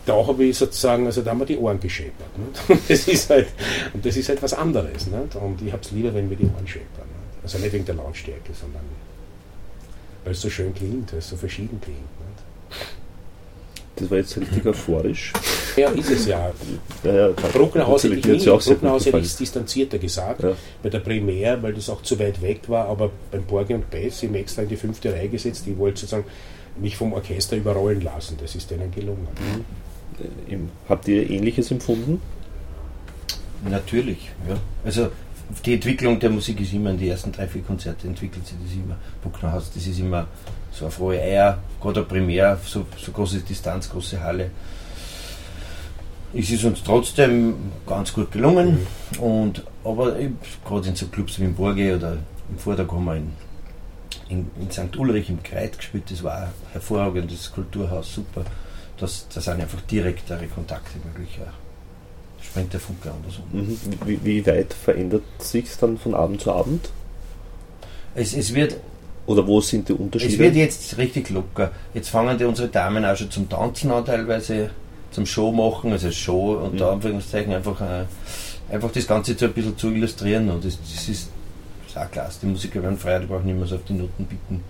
da 0.07 0.25
habe 0.25 0.45
ich 0.45 0.57
sozusagen, 0.57 1.07
also 1.07 1.21
da 1.23 1.33
haben 1.33 1.41
wir 1.41 1.47
die 1.47 1.59
Ohren 1.59 1.81
gescheppert. 1.81 2.31
Nicht? 2.39 2.71
Und, 2.71 2.89
das 2.89 3.09
ist 3.09 3.29
halt, 3.29 3.49
und 3.93 4.07
das 4.07 4.17
ist 4.17 4.29
halt 4.29 4.41
was 4.41 4.55
anderes. 4.55 5.09
Nicht? 5.09 5.35
Und 5.35 5.61
ich 5.63 5.73
habe 5.73 5.83
es 5.83 5.91
lieber, 5.91 6.15
wenn 6.15 6.31
wir 6.31 6.37
die 6.37 6.45
Ohren 6.45 6.67
scheppern. 6.67 7.09
Nicht? 7.09 7.43
Also 7.43 7.59
nicht 7.59 7.73
wegen 7.73 7.85
der 7.85 7.97
Lautstärke, 7.97 8.53
sondern 8.53 8.85
weil 10.25 10.33
es 10.33 10.41
so 10.41 10.49
schön 10.49 10.73
klingt, 10.75 11.13
weil 11.13 11.19
es 11.19 11.29
so 11.29 11.37
verschieden 11.37 11.81
klingt. 11.81 11.99
Nicht? 11.99 12.87
Das 13.97 14.11
war 14.11 14.19
jetzt 14.19 14.37
richtig 14.37 14.67
euphorisch. 14.67 15.33
Ja, 15.77 15.89
ist 15.91 16.11
es 16.11 16.27
ja. 16.27 16.53
ja, 17.03 17.15
ja 17.15 17.29
Brucknerhaus 17.29 18.05
hätte 18.05 18.15
ich 18.15 18.25
nie, 18.25 18.39
Brucknerhaus 18.39 19.07
hätte 19.07 19.19
ich 19.19 19.37
distanzierter 19.37 19.99
gesagt, 19.99 20.43
ja. 20.43 20.53
bei 20.83 20.91
der 20.91 21.01
Primär, 21.01 21.63
weil 21.63 21.73
das 21.73 21.89
auch 21.89 22.03
zu 22.03 22.19
weit 22.19 22.41
weg 22.43 22.61
war, 22.69 22.89
aber 22.89 23.11
beim 23.31 23.45
Borgi 23.45 23.75
und 23.75 23.91
Bess 23.91 24.23
im 24.23 24.35
extra 24.35 24.63
in 24.63 24.69
die 24.69 24.77
fünfte 24.77 25.13
Reihe 25.13 25.29
gesetzt, 25.29 25.65
die 25.67 25.77
wollte 25.79 26.01
sozusagen 26.01 26.25
mich 26.79 26.97
vom 26.97 27.15
Orchester 27.15 27.57
überrollen 27.57 28.03
lassen. 28.03 28.37
Das 28.41 28.55
ist 28.55 28.71
denen 28.71 28.91
gelungen. 28.91 29.29
Mhm. 30.49 30.69
Habt 30.89 31.09
ihr 31.09 31.29
Ähnliches 31.29 31.71
empfunden? 31.71 32.21
Natürlich, 33.69 34.31
ja. 34.49 34.57
Also 34.85 35.09
die 35.65 35.75
Entwicklung 35.75 36.19
der 36.19 36.31
Musik 36.31 36.61
ist 36.61 36.73
immer 36.73 36.91
in 36.91 36.99
den 36.99 37.09
ersten 37.09 37.33
drei, 37.33 37.47
vier 37.47 37.63
Konzerte 37.63 38.07
entwickelt 38.07 38.47
sich 38.47 38.57
das 38.63 38.75
immer. 38.75 38.97
Bucknerhaus, 39.23 39.71
das 39.73 39.87
ist 39.87 39.99
immer 39.99 40.27
so 40.77 40.85
eine 40.85 40.93
frohe 40.93 41.19
Eier, 41.19 41.59
gerade 41.81 42.03
Primär, 42.03 42.59
so, 42.65 42.87
so 42.99 43.13
große 43.13 43.41
Distanz, 43.41 43.89
große 43.89 44.23
Halle. 44.23 44.51
Es 46.35 46.51
ist 46.51 46.65
uns 46.65 46.83
trotzdem 46.83 47.55
ganz 47.87 48.13
gut 48.13 48.31
gelungen. 48.31 48.87
Mhm. 49.13 49.21
Und, 49.21 49.63
aber 49.85 50.17
gerade 50.65 50.89
in 50.89 50.97
so 50.97 51.07
Clubs 51.07 51.39
wie 51.39 51.45
im 51.45 51.55
Borge 51.55 51.97
oder 51.97 52.19
im 52.51 52.59
Vortag 52.59 52.91
haben 52.91 53.05
wir 53.05 53.17
in, 53.17 53.33
in, 54.29 54.51
in 54.61 54.71
St. 54.71 54.95
Ulrich 54.99 55.31
im 55.31 55.43
Kreit 55.43 55.79
gespielt. 55.79 56.05
Das 56.11 56.23
war 56.23 56.43
ein 56.43 56.49
hervorragendes 56.73 57.53
Kulturhaus, 57.53 58.15
super. 58.15 58.45
Das, 58.99 59.27
das 59.33 59.45
sind 59.45 59.61
einfach 59.61 59.81
direktere 59.83 60.47
Kontakte 60.47 60.99
möglich. 61.07 61.39
Ja. 61.39 61.53
Springt 62.43 62.73
der 62.73 62.81
Funke 62.81 63.11
anders 63.11 63.39
um. 63.39 63.61
Mhm. 63.61 63.79
Wie, 64.05 64.25
wie, 64.25 64.47
weit 64.47 64.75
verändert 64.75 65.25
sich 65.39 65.67
es 65.67 65.79
dann 65.79 65.97
von 65.97 66.15
Abend 66.15 66.43
zu 66.43 66.53
Abend? 66.53 66.91
Es, 68.15 68.35
es 68.35 68.55
wird 68.55 68.77
oder 69.27 69.47
wo 69.47 69.61
sind 69.61 69.89
die 69.89 69.93
Unterschiede? 69.93 70.33
Es 70.33 70.39
wird 70.39 70.55
jetzt 70.55 70.99
richtig 70.99 71.31
locker. 71.31 71.73
Jetzt 71.95 72.09
fangen 72.09 72.39
die 72.39 72.45
unsere 72.45 72.69
Damen 72.69 73.05
auch 73.05 73.17
schon 73.17 73.31
zum 73.31 73.49
Tanzen 73.49 73.91
an 73.91 74.05
teilweise 74.05 74.71
zum 75.11 75.27
Show 75.27 75.53
machen, 75.53 75.93
also 75.93 76.11
Show 76.11 76.55
unter 76.55 76.87
mhm. 76.87 76.93
Anführungszeichen, 76.95 77.53
einfach, 77.53 77.81
äh, 77.81 78.05
einfach 78.73 78.91
das 78.93 79.07
Ganze 79.07 79.37
so 79.37 79.47
ein 79.47 79.53
bisschen 79.53 79.77
zu 79.77 79.91
illustrieren. 79.91 80.49
Und 80.51 80.65
das, 80.65 80.79
das 80.81 81.09
ist, 81.09 81.31
ist 81.89 81.99
auch 81.99 82.11
klasse. 82.11 82.39
Die 82.43 82.47
Musiker 82.47 82.83
werden 82.83 82.99
frei, 82.99 83.19
die 83.19 83.27
brauchen 83.27 83.47
nicht 83.47 83.57
mehr 83.57 83.67
so 83.67 83.77
auf 83.77 83.85
die 83.89 83.95
Noten 83.95 84.27
bitten. 84.27 84.63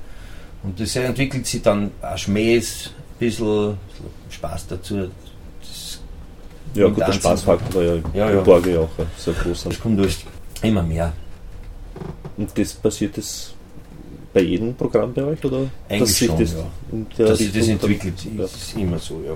Und 0.63 0.81
das 0.81 0.97
entwickelt 0.97 1.47
sich 1.47 1.63
dann 1.63 1.91
auch 2.01 2.17
Schmähs, 2.17 2.91
ein 2.91 3.19
bisschen 3.19 3.77
Spaß 4.31 4.69
dazu. 4.69 5.11
Das 5.61 6.01
ja, 6.75 6.89
gut, 6.89 6.99
der 6.99 7.13
Spaßfaktor 7.13 7.83
war 7.83 7.83
ja, 7.83 8.03
ja, 8.15 8.31
ja. 8.31 8.41
Borge 8.41 8.81
auch 8.81 8.89
sehr 9.17 9.35
groß. 9.35 9.65
Das 9.65 9.81
kommt 9.81 9.99
durch 9.99 10.19
immer 10.63 10.83
mehr. 10.83 11.13
Und 12.37 12.57
das 12.57 12.73
passiert 12.75 13.17
das 13.17 13.56
bei 14.37 14.43
jedem 14.43 14.75
Programm 14.75 15.15
bei 15.15 15.25
euch? 15.25 15.43
Oder 15.43 15.71
Eigentlich 15.89 16.19
schon, 16.19 16.39
das, 16.39 16.53
ja. 16.53 17.27
das, 17.27 17.39
das 17.39 17.69
entwickelt 17.69 18.19
sich, 18.19 18.39
ist 18.39 18.77
immer 18.77 18.99
so, 18.99 19.23
ja. 19.27 19.35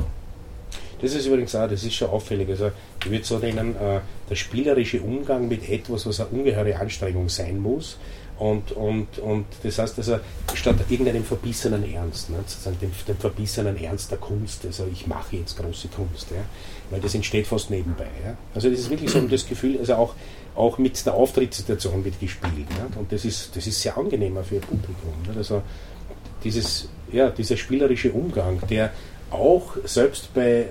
Das 1.00 1.14
ist 1.14 1.24
übrigens 1.24 1.54
auch, 1.54 1.66
das 1.66 1.82
ist 1.82 1.94
schon 1.94 2.10
auffällig. 2.10 2.50
Also 2.50 2.70
ich 3.02 3.10
würde 3.10 3.24
so 3.24 3.38
nennen, 3.38 3.74
äh, 3.76 4.00
der 4.28 4.34
spielerische 4.34 5.00
Umgang 5.00 5.48
mit 5.48 5.66
etwas, 5.70 6.04
was 6.04 6.20
eine 6.20 6.28
ungeheure 6.28 6.78
Anstrengung 6.78 7.30
sein 7.30 7.58
muss. 7.58 7.96
Und, 8.38 8.72
und, 8.72 9.18
und 9.18 9.46
das 9.62 9.78
heißt 9.78 9.96
also, 9.98 10.18
statt 10.54 10.76
irgendeinem 10.90 11.24
verbissenen 11.24 11.90
Ernst, 11.90 12.28
ne, 12.28 12.36
sozusagen 12.46 12.78
dem, 12.80 12.90
dem 13.08 13.16
verbissenen 13.16 13.82
Ernst 13.82 14.10
der 14.10 14.18
Kunst, 14.18 14.64
also 14.66 14.86
ich 14.90 15.06
mache 15.06 15.36
jetzt 15.36 15.58
große 15.58 15.88
Kunst, 15.88 16.30
ja, 16.30 16.42
weil 16.90 17.00
das 17.00 17.14
entsteht 17.14 17.46
fast 17.46 17.70
nebenbei. 17.70 18.08
Ja. 18.24 18.36
Also 18.54 18.70
das 18.70 18.80
ist 18.80 18.90
wirklich 18.90 19.10
so 19.10 19.20
das 19.20 19.46
Gefühl, 19.46 19.78
also 19.78 19.94
auch, 19.94 20.14
auch 20.54 20.78
mit 20.78 21.04
der 21.06 21.14
Auftrittssituation 21.14 22.04
wird 22.04 22.20
gespielt. 22.20 22.68
Ne, 22.70 22.86
und 22.98 23.12
das 23.12 23.24
ist, 23.24 23.56
das 23.56 23.66
ist 23.66 23.80
sehr 23.80 23.96
angenehmer 23.96 24.42
für 24.42 24.56
ihr 24.56 24.60
Publikum. 24.60 25.12
Ne, 25.26 25.34
also 25.36 25.62
dieses, 26.44 26.88
ja, 27.12 27.30
dieser 27.30 27.56
spielerische 27.56 28.12
Umgang, 28.12 28.60
der 28.68 28.92
auch 29.30 29.76
selbst 29.84 30.32
bei, 30.34 30.62
äh, 30.62 30.68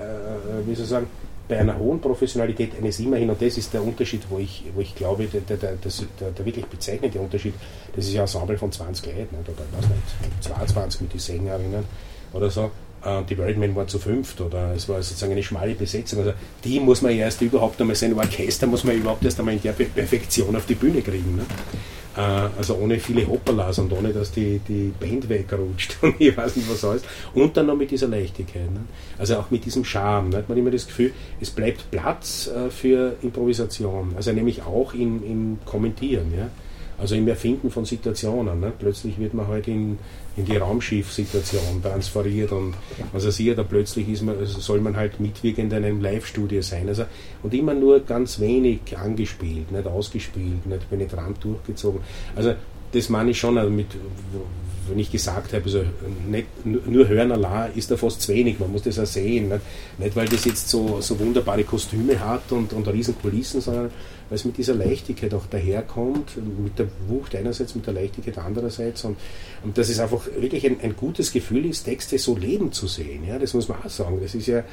wie 0.65 0.75
soll 0.75 0.83
ich 0.83 0.89
sagen, 0.89 1.07
bei 1.47 1.57
einer 1.57 1.77
hohen 1.77 1.99
Professionalität 1.99 2.77
eines 2.77 2.99
immerhin, 2.99 3.29
und 3.31 3.41
das 3.41 3.57
ist 3.57 3.73
der 3.73 3.83
Unterschied, 3.83 4.21
wo 4.29 4.37
ich, 4.37 4.65
wo 4.75 4.81
ich 4.81 4.93
glaube, 4.93 5.25
der, 5.25 5.41
der, 5.41 5.57
der, 5.57 5.77
der, 5.77 6.45
wirklich 6.45 6.65
bezeichnende 6.67 7.19
Unterschied, 7.19 7.55
das 7.95 8.05
ist 8.05 8.13
ein 8.13 8.21
Ensemble 8.21 8.57
von 8.57 8.71
20 8.71 9.07
Leuten, 9.07 9.35
oder 9.41 9.53
weiß 9.57 9.89
nicht, 9.89 10.43
22 10.43 11.01
mit 11.01 11.13
den 11.13 11.19
Sängerinnen 11.19 11.85
oder 12.33 12.51
so. 12.51 12.69
Äh, 13.03 13.23
die 13.29 13.35
Birdmen 13.35 13.75
waren 13.75 13.87
zu 13.87 13.99
fünft 13.99 14.41
oder 14.41 14.73
es 14.75 14.89
war 14.89 15.01
sozusagen 15.01 15.31
eine 15.31 15.43
schmale 15.43 15.75
Besetzung. 15.75 16.19
Also 16.19 16.33
die 16.63 16.79
muss 16.79 17.01
man 17.01 17.11
erst 17.11 17.41
überhaupt 17.41 17.79
einmal 17.79 17.95
sein, 17.95 18.13
Orchester 18.13 18.67
muss 18.67 18.83
man 18.83 18.95
überhaupt 18.95 19.23
erst 19.23 19.39
einmal 19.39 19.55
in 19.55 19.61
der 19.61 19.71
Perfektion 19.71 20.55
auf 20.55 20.65
die 20.65 20.75
Bühne 20.75 21.01
kriegen. 21.01 21.37
Ne? 21.37 21.45
Äh, 22.17 22.49
also 22.57 22.75
ohne 22.75 22.99
viele 22.99 23.25
Hopperlas 23.27 23.79
und 23.79 23.93
ohne, 23.93 24.11
dass 24.11 24.31
die, 24.31 24.59
die 24.67 24.93
Band 24.99 25.29
wegrutscht 25.29 25.97
und 26.01 26.15
ich 26.19 26.35
weiß 26.35 26.57
nicht 26.57 26.69
was 26.69 26.83
alles. 26.83 27.03
Und 27.33 27.55
dann 27.55 27.67
noch 27.67 27.77
mit 27.77 27.91
dieser 27.91 28.07
Leichtigkeit. 28.07 28.69
Ne? 28.71 28.81
Also 29.17 29.37
auch 29.37 29.49
mit 29.49 29.65
diesem 29.65 29.85
Charme. 29.85 30.29
Ne? 30.29 30.37
Hat 30.37 30.49
man 30.49 30.57
immer 30.57 30.71
das 30.71 30.87
Gefühl, 30.87 31.13
es 31.39 31.49
bleibt 31.49 31.89
Platz 31.91 32.47
äh, 32.47 32.69
für 32.69 33.15
Improvisation. 33.21 34.13
Also 34.17 34.33
nämlich 34.33 34.63
auch 34.63 34.93
im, 34.93 35.23
im 35.23 35.59
Kommentieren. 35.65 36.33
Ja? 36.35 36.49
Also 36.99 37.15
im 37.15 37.27
Erfinden 37.27 37.71
von 37.71 37.85
Situationen. 37.85 38.59
Ne? 38.59 38.73
Plötzlich 38.77 39.17
wird 39.19 39.33
man 39.33 39.47
halt 39.47 39.67
in, 39.67 39.97
in 40.35 40.45
die 40.45 40.57
Raumschiff-Situation 40.57 41.81
transferiert 41.81 42.51
und 42.51 42.73
also 43.13 43.31
siehe, 43.31 43.55
da 43.55 43.63
plötzlich 43.63 44.09
ist 44.09 44.21
man, 44.21 44.37
also 44.37 44.59
soll 44.59 44.81
man 44.81 44.95
halt 44.95 45.19
mitwirkend 45.19 45.71
in 45.71 45.83
einem 45.83 46.01
Live-Studio 46.01 46.61
sein. 46.61 46.87
Also, 46.87 47.05
und 47.43 47.53
immer 47.53 47.73
nur 47.73 48.01
ganz 48.01 48.39
wenig 48.39 48.97
angespielt, 48.97 49.71
nicht 49.71 49.87
ausgespielt, 49.87 50.65
nicht 50.65 50.89
penetrant 50.89 51.43
durchgezogen. 51.43 52.01
Also 52.35 52.53
das 52.91 53.09
meine 53.09 53.31
ich 53.31 53.39
schon, 53.39 53.57
also 53.57 53.69
mit, 53.69 53.87
wenn 54.89 54.99
ich 54.99 55.11
gesagt 55.11 55.53
habe, 55.53 55.63
also 55.63 55.83
nicht, 56.29 56.47
nur 56.65 57.07
hören 57.07 57.31
allein 57.31 57.71
ist 57.75 57.91
da 57.91 57.97
fast 57.97 58.21
zu 58.21 58.33
wenig, 58.33 58.59
man 58.59 58.71
muss 58.71 58.83
das 58.83 58.99
auch 58.99 59.05
sehen. 59.05 59.49
Nicht, 59.49 59.61
nicht 59.97 60.15
weil 60.15 60.27
das 60.27 60.45
jetzt 60.45 60.69
so, 60.69 60.99
so 61.01 61.19
wunderbare 61.19 61.63
Kostüme 61.63 62.19
hat 62.19 62.51
und, 62.51 62.73
und 62.73 62.87
riesen 62.87 63.15
Kulissen, 63.21 63.61
sondern 63.61 63.91
weil 64.29 64.35
es 64.35 64.45
mit 64.45 64.57
dieser 64.57 64.75
Leichtigkeit 64.75 65.33
auch 65.33 65.45
daherkommt, 65.47 66.37
mit 66.63 66.77
der 66.77 66.87
Wucht 67.07 67.35
einerseits, 67.35 67.75
mit 67.75 67.85
der 67.85 67.93
Leichtigkeit 67.93 68.37
andererseits 68.37 69.03
und, 69.03 69.17
und 69.63 69.77
dass 69.77 69.89
es 69.89 69.99
einfach 69.99 70.25
wirklich 70.39 70.65
ein, 70.65 70.79
ein 70.81 70.95
gutes 70.95 71.31
Gefühl 71.31 71.65
ist, 71.65 71.83
Texte 71.83 72.17
so 72.19 72.35
leben 72.35 72.71
zu 72.71 72.87
sehen. 72.87 73.23
Ja, 73.27 73.39
das 73.39 73.53
muss 73.53 73.67
man 73.67 73.79
auch 73.83 73.89
sagen. 73.89 74.19
Das 74.21 74.35
ist 74.35 74.47
ja, 74.47 74.63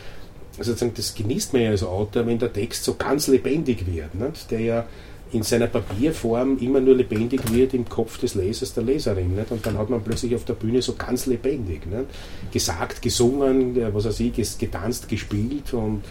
sozusagen, 0.58 0.92
das 0.94 1.14
genießt 1.14 1.52
man 1.52 1.62
ja 1.62 1.70
als 1.70 1.82
Autor, 1.82 2.26
wenn 2.26 2.38
der 2.38 2.52
Text 2.52 2.85
so 2.85 2.94
ganz 2.94 3.28
lebendig 3.28 3.87
wird, 3.87 4.14
nicht? 4.14 4.50
der 4.50 4.61
ja 4.61 4.87
in 5.33 5.42
seiner 5.42 5.66
Papierform 5.66 6.59
immer 6.59 6.80
nur 6.80 6.95
lebendig 6.95 7.52
wird 7.52 7.75
im 7.75 7.88
Kopf 7.88 8.18
des 8.18 8.35
Lesers, 8.35 8.75
der 8.75 8.85
Leserin. 8.85 9.35
Nicht? 9.35 9.50
Und 9.50 9.66
dann 9.66 9.76
hat 9.76 9.90
man 9.90 10.02
plötzlich 10.02 10.35
auf 10.35 10.45
der 10.45 10.54
Bühne 10.54 10.80
so 10.83 10.95
ganz 10.95 11.26
lebendig. 11.26 11.87
Nicht? 11.87 12.06
Gesagt, 12.52 13.02
gesungen, 13.02 13.76
was 13.92 14.04
weiß 14.04 14.21
ich, 14.21 14.59
getanzt, 14.59 15.09
gespielt 15.09 15.73
und 15.75 16.02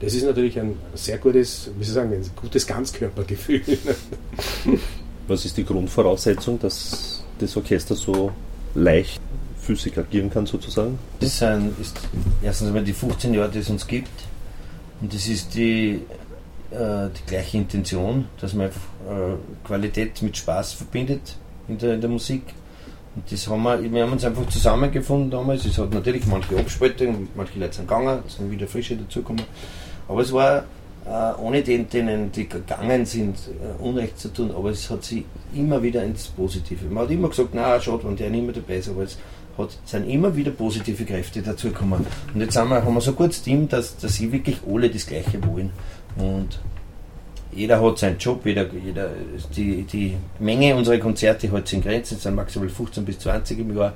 das 0.00 0.12
ist 0.14 0.24
natürlich 0.24 0.58
ein 0.58 0.76
sehr 0.94 1.18
gutes, 1.18 1.70
wie 1.78 1.84
soll 1.84 2.04
ich 2.04 2.10
sagen, 2.10 2.12
ein 2.12 2.30
gutes 2.36 2.66
Ganzkörpergefühl. 2.66 3.62
Was 5.28 5.46
ist 5.46 5.56
die 5.56 5.64
Grundvoraussetzung, 5.64 6.58
dass 6.58 7.22
das 7.38 7.56
Orchester 7.56 7.94
so 7.94 8.30
leicht 8.74 9.20
physik 9.58 9.96
agieren 9.96 10.28
kann 10.28 10.44
sozusagen? 10.44 10.98
Das 11.20 11.38
sind, 11.38 11.72
ist 11.80 11.96
erstens 12.42 12.68
einmal 12.68 12.84
die 12.84 12.92
15 12.92 13.32
Jahre, 13.32 13.50
die 13.50 13.60
es 13.60 13.70
uns 13.70 13.86
gibt. 13.86 14.10
Und 15.00 15.14
das 15.14 15.26
ist 15.26 15.54
die 15.54 16.02
äh, 16.70 17.08
die 17.16 17.26
gleiche 17.26 17.58
Intention, 17.58 18.26
dass 18.40 18.54
man 18.54 18.66
einfach, 18.66 18.80
äh, 19.08 19.66
Qualität 19.66 20.22
mit 20.22 20.36
Spaß 20.36 20.72
verbindet 20.74 21.36
in 21.68 21.78
der, 21.78 21.94
in 21.94 22.00
der 22.00 22.10
Musik. 22.10 22.42
Und 23.14 23.30
das 23.30 23.46
haben 23.46 23.62
wir, 23.62 23.92
wir 23.92 24.02
haben 24.02 24.12
uns 24.12 24.24
einfach 24.24 24.46
zusammengefunden 24.48 25.30
damals. 25.30 25.64
Es 25.64 25.78
hat 25.78 25.92
natürlich 25.92 26.26
manche 26.26 26.58
Abspaltungen, 26.58 27.28
manche 27.34 27.58
Leute 27.58 27.74
sind 27.74 27.88
gegangen, 27.88 28.20
es 28.26 28.36
sind 28.36 28.50
wieder 28.50 28.66
frische 28.66 28.96
dazugekommen. 28.96 29.44
Aber 30.08 30.20
es 30.20 30.32
war 30.32 30.64
äh, 31.06 31.40
ohne 31.40 31.62
den, 31.62 31.88
denen 31.88 32.32
die 32.32 32.48
gegangen 32.48 33.04
sind, 33.06 33.36
äh, 33.36 33.82
Unrecht 33.82 34.18
zu 34.18 34.32
tun, 34.32 34.50
aber 34.56 34.70
es 34.70 34.88
hat 34.90 35.04
sie 35.04 35.24
immer 35.54 35.82
wieder 35.82 36.02
ins 36.02 36.28
Positive. 36.28 36.86
Man 36.86 37.04
hat 37.04 37.10
immer 37.10 37.28
gesagt, 37.28 37.50
na 37.52 37.78
schade, 37.80 38.04
wenn 38.04 38.16
der 38.16 38.30
nicht 38.30 38.44
mehr 38.44 38.54
dabei 38.54 38.76
ist, 38.76 38.88
aber 38.88 39.02
es 39.02 39.18
hat, 39.58 39.76
sind 39.84 40.08
immer 40.08 40.34
wieder 40.34 40.50
positive 40.50 41.04
Kräfte 41.04 41.42
dazugekommen. 41.42 42.06
Und 42.34 42.40
jetzt 42.40 42.56
haben 42.56 42.70
wir, 42.70 42.82
haben 42.82 42.94
wir 42.94 43.00
so 43.00 43.10
ein 43.10 43.16
gutes 43.16 43.42
Team, 43.42 43.68
dass, 43.68 43.96
dass 43.98 44.14
sie 44.14 44.32
wirklich 44.32 44.56
alle 44.68 44.90
das 44.90 45.06
Gleiche 45.06 45.44
wollen. 45.46 45.70
Und 46.16 46.58
jeder 47.52 47.80
hat 47.80 47.98
seinen 47.98 48.18
Job, 48.18 48.44
jeder, 48.44 48.66
jeder, 48.72 49.10
die, 49.56 49.82
die 49.82 50.16
Menge 50.38 50.74
unserer 50.74 50.98
Konzerte 50.98 51.50
hat 51.52 51.72
in 51.72 51.82
Grenzen, 51.82 52.16
es 52.16 52.22
sind 52.22 52.34
maximal 52.34 52.68
15 52.68 53.04
bis 53.04 53.18
20 53.20 53.58
im 53.58 53.76
Jahr. 53.76 53.92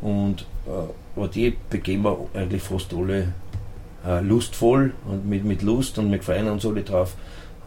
Und 0.00 0.46
äh, 0.66 1.28
die 1.28 1.56
begehen 1.70 2.02
wir 2.02 2.18
eigentlich 2.34 2.62
fast 2.62 2.92
alle 2.94 3.32
äh, 4.06 4.20
lustvoll 4.20 4.92
und 5.06 5.28
mit, 5.28 5.44
mit 5.44 5.62
Lust 5.62 5.98
und 5.98 6.10
wir 6.12 6.22
freuen 6.22 6.48
uns 6.48 6.64
alle 6.64 6.82
drauf 6.82 7.14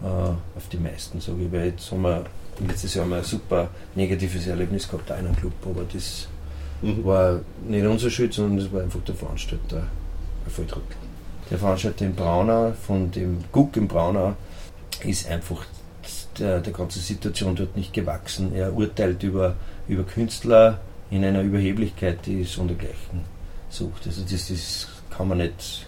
äh, 0.02 0.06
auf 0.06 0.70
die 0.72 0.78
meisten, 0.78 1.20
sage 1.20 1.44
ich. 1.46 1.52
Weil 1.52 1.66
jetzt 1.68 1.92
haben 1.92 2.04
wir, 2.04 2.24
letztes 2.66 2.94
Jahr 2.94 3.06
haben 3.06 3.12
wir 3.12 3.18
ein 3.18 3.24
super 3.24 3.70
negatives 3.96 4.48
Erlebnis 4.48 4.88
gehabt, 4.88 5.10
da 5.10 5.16
einen 5.16 5.36
Club, 5.36 5.54
aber 5.66 5.84
das 5.92 6.28
mhm. 6.82 7.04
war 7.04 7.42
nicht 7.68 7.86
unser 7.86 8.10
Schuld, 8.10 8.34
sondern 8.34 8.58
das 8.58 8.72
war 8.72 8.82
einfach 8.82 9.02
der 9.02 9.16
Veranstalter, 9.16 9.78
ein 10.46 10.52
Volltrottel. 10.52 11.01
Der 11.52 11.60
Veranstalter 11.60 12.06
in 12.06 12.16
Braunau, 12.16 12.72
von 12.88 13.12
dem 13.12 13.44
Guck 13.52 13.76
in 13.76 13.90
Braunau, 13.90 14.36
ist 15.04 15.30
einfach 15.30 15.66
der, 16.40 16.62
der 16.62 16.72
ganzen 16.72 17.02
Situation 17.02 17.56
dort 17.58 17.76
nicht 17.76 17.92
gewachsen. 17.92 18.56
Er 18.56 18.74
urteilt 18.74 19.22
über, 19.22 19.56
über 19.90 20.04
Künstler 20.04 20.80
in 21.10 21.26
einer 21.26 21.42
Überheblichkeit, 21.42 22.26
die 22.26 22.46
sondergleichen 22.46 23.26
sucht. 23.70 24.08
Also 24.08 24.22
das, 24.22 24.48
das 24.48 24.88
kann 25.10 25.28
man 25.28 25.40
nicht, 25.40 25.88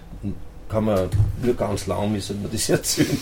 kann 0.68 0.84
man 0.84 1.10
nur 1.42 1.54
ganz 1.56 1.88
lahm 1.88 2.14
ist, 2.16 2.30
man 2.30 2.52
das 2.52 2.70
erzählen. 2.70 3.18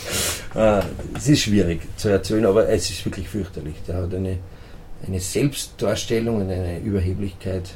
Äh, 0.55 0.81
es 1.15 1.29
ist 1.29 1.41
schwierig 1.41 1.81
zu 1.95 2.09
erzählen, 2.09 2.47
aber 2.47 2.67
es 2.69 2.89
ist 2.89 3.05
wirklich 3.05 3.29
fürchterlich. 3.29 3.75
Der 3.87 3.97
hat 3.97 4.15
eine, 4.15 4.39
eine 5.05 5.19
Selbstdarstellung 5.19 6.37
und 6.37 6.49
eine 6.49 6.79
Überheblichkeit 6.79 7.69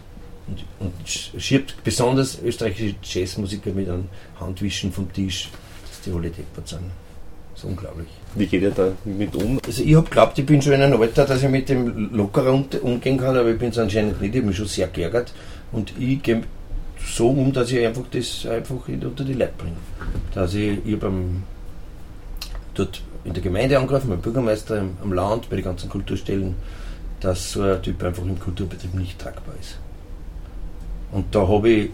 und, 0.47 0.63
und 0.79 0.93
schiebt 1.07 1.83
besonders 1.83 2.39
österreichische 2.41 2.95
Jazzmusiker 3.01 3.71
mit 3.71 3.89
einem 3.89 4.05
Handwischen 4.39 4.91
vom 4.91 5.11
Tisch, 5.11 5.49
dass 5.89 6.01
die 6.01 6.11
alle 6.11 6.29
deppert 6.29 6.67
sind. 6.67 6.91
Das 7.53 7.63
ist 7.63 7.69
unglaublich. 7.69 8.07
Wie 8.35 8.47
geht 8.47 8.63
ihr 8.63 8.71
da 8.71 8.91
mit 9.05 9.33
um? 9.35 9.59
Also 9.65 9.81
ich 9.81 9.95
habe 9.95 10.05
geglaubt, 10.05 10.37
ich 10.37 10.45
bin 10.45 10.61
schon 10.61 10.73
in 10.73 10.81
einem 10.81 11.01
Alter, 11.01 11.25
dass 11.25 11.41
ich 11.41 11.49
mit 11.49 11.69
dem 11.69 12.13
lockerer 12.13 12.53
umgehen 12.81 13.17
kann, 13.17 13.37
aber 13.37 13.49
ich 13.49 13.57
bin 13.57 13.69
es 13.69 13.77
anscheinend 13.77 14.21
nicht. 14.21 14.35
Ich 14.35 14.43
mich 14.43 14.57
schon 14.57 14.67
sehr 14.67 14.87
geärgert. 14.87 15.33
Und 15.71 15.93
ich 15.97 16.21
gehe 16.21 16.43
so 17.05 17.29
um, 17.29 17.53
dass 17.53 17.71
ich 17.71 17.85
einfach 17.85 18.03
das 18.11 18.45
einfach 18.45 18.87
unter 18.87 19.23
die 19.23 19.33
Leute 19.33 19.53
bringe. 19.57 19.77
Dass 20.33 20.53
ich, 20.53 20.85
ich 20.85 20.99
beim 20.99 21.43
dort 22.73 23.01
in 23.23 23.33
der 23.33 23.41
Gemeinde 23.41 23.77
angegriffen, 23.77 24.09
beim 24.09 24.21
Bürgermeister 24.21 24.83
am 25.01 25.13
Land, 25.13 25.49
bei 25.49 25.55
den 25.55 25.65
ganzen 25.65 25.89
Kulturstellen, 25.89 26.55
dass 27.21 27.53
so 27.53 27.61
ein 27.61 27.81
Typ 27.81 28.03
einfach 28.03 28.23
im 28.23 28.39
Kulturbetrieb 28.39 28.93
nicht 28.95 29.17
tragbar 29.17 29.55
ist. 29.59 29.77
Und 31.11 31.33
da 31.33 31.47
habe 31.47 31.69
ich 31.69 31.89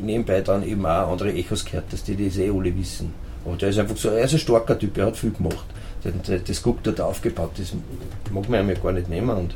nebenbei 0.00 0.40
dann 0.40 0.66
eben 0.66 0.84
auch 0.86 1.12
andere 1.12 1.32
Echos 1.32 1.64
gehört, 1.64 1.92
dass 1.92 2.02
die 2.04 2.16
das 2.16 2.38
eh 2.38 2.50
alle 2.50 2.76
wissen. 2.76 3.12
Aber 3.44 3.56
der 3.56 3.70
ist 3.70 3.78
einfach 3.78 3.96
so, 3.96 4.08
er 4.08 4.24
ist 4.24 4.32
ein 4.32 4.38
starker 4.38 4.78
Typ, 4.78 4.96
er 4.98 5.06
hat 5.06 5.16
viel 5.16 5.32
gemacht. 5.32 5.66
Das 6.46 6.62
Guck 6.62 6.82
dort 6.82 7.00
aufgebaut, 7.00 7.52
das 7.56 7.74
mag 8.32 8.48
man 8.48 8.68
ja 8.68 8.74
gar 8.74 8.92
nicht 8.92 9.08
nehmen. 9.08 9.30
Und, 9.30 9.54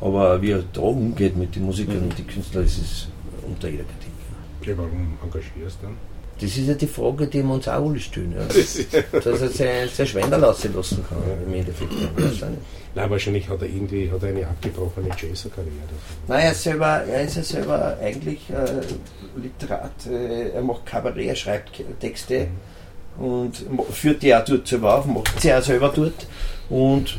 aber 0.00 0.40
wie 0.42 0.50
er 0.50 0.62
da 0.72 0.82
umgeht 0.82 1.36
mit 1.36 1.54
den 1.56 1.64
Musikern 1.64 2.02
und 2.02 2.18
den 2.18 2.26
Künstlern, 2.26 2.64
das 2.64 2.76
ist 2.76 3.08
unter 3.46 3.68
jeder 3.68 3.84
Kritik. 3.84 4.12
Ja, 4.66 4.76
warum 4.76 5.16
engagierst 5.22 5.78
du 5.80 5.86
dann? 5.86 5.96
Das 6.38 6.56
ist 6.56 6.68
ja 6.68 6.74
die 6.74 6.86
Frage, 6.86 7.26
die 7.26 7.42
wir 7.42 7.54
uns 7.54 7.66
auch 7.66 7.86
alle 7.86 7.98
stellen. 7.98 8.34
Ja. 8.36 9.20
Dass 9.20 9.40
er 9.40 9.48
sein, 9.48 9.88
sein 9.92 10.06
Schwender 10.06 10.36
lassen 10.36 10.74
kann, 10.74 11.18
im 11.46 11.54
Endeffekt. 11.54 11.92
Nein, 12.94 13.10
wahrscheinlich 13.10 13.48
hat 13.48 13.60
er 13.60 13.68
irgendwie 13.68 14.10
hat 14.10 14.22
er 14.22 14.30
eine 14.30 14.46
abgebrochene 14.46 15.08
Jazzer-Karriere. 15.08 15.72
Nein, 16.28 16.40
er 16.40 16.52
ist, 16.52 16.62
selber, 16.62 17.04
er 17.04 17.22
ist 17.24 17.36
ja 17.36 17.42
selber 17.42 17.98
eigentlich 18.00 18.40
äh, 18.50 19.38
Literat. 19.38 20.06
Äh, 20.10 20.50
er 20.50 20.62
macht 20.62 20.86
Kabarett, 20.86 21.26
er 21.26 21.36
schreibt 21.36 21.82
Texte 22.00 22.48
mhm. 23.18 23.26
und 23.26 23.66
führt 23.90 24.22
die 24.22 24.34
auch 24.34 24.44
dort 24.44 24.66
selber 24.66 24.98
auf, 24.98 25.04
macht 25.04 25.40
sie 25.40 25.52
auch 25.52 25.62
selber 25.62 25.92
dort. 25.94 26.26
Und 26.70 27.18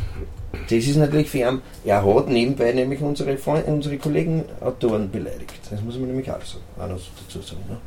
das 0.51 0.71
ist 0.71 0.97
natürlich 0.97 1.29
für 1.29 1.39
ihn, 1.39 1.61
er 1.85 2.03
hat 2.03 2.27
nebenbei 2.27 2.71
nämlich 2.71 3.01
unsere, 3.01 3.37
unsere 3.67 3.97
Kollegen 3.97 4.45
Autoren 4.61 5.11
beleidigt. 5.11 5.59
Das 5.69 5.81
muss 5.81 5.97
man 5.97 6.07
nämlich 6.07 6.29
auch, 6.31 6.41
so, 6.41 6.57
auch 6.79 6.87
noch 6.87 6.99
dazu 7.27 7.41
sagen. 7.41 7.61
Ne? 7.69 7.77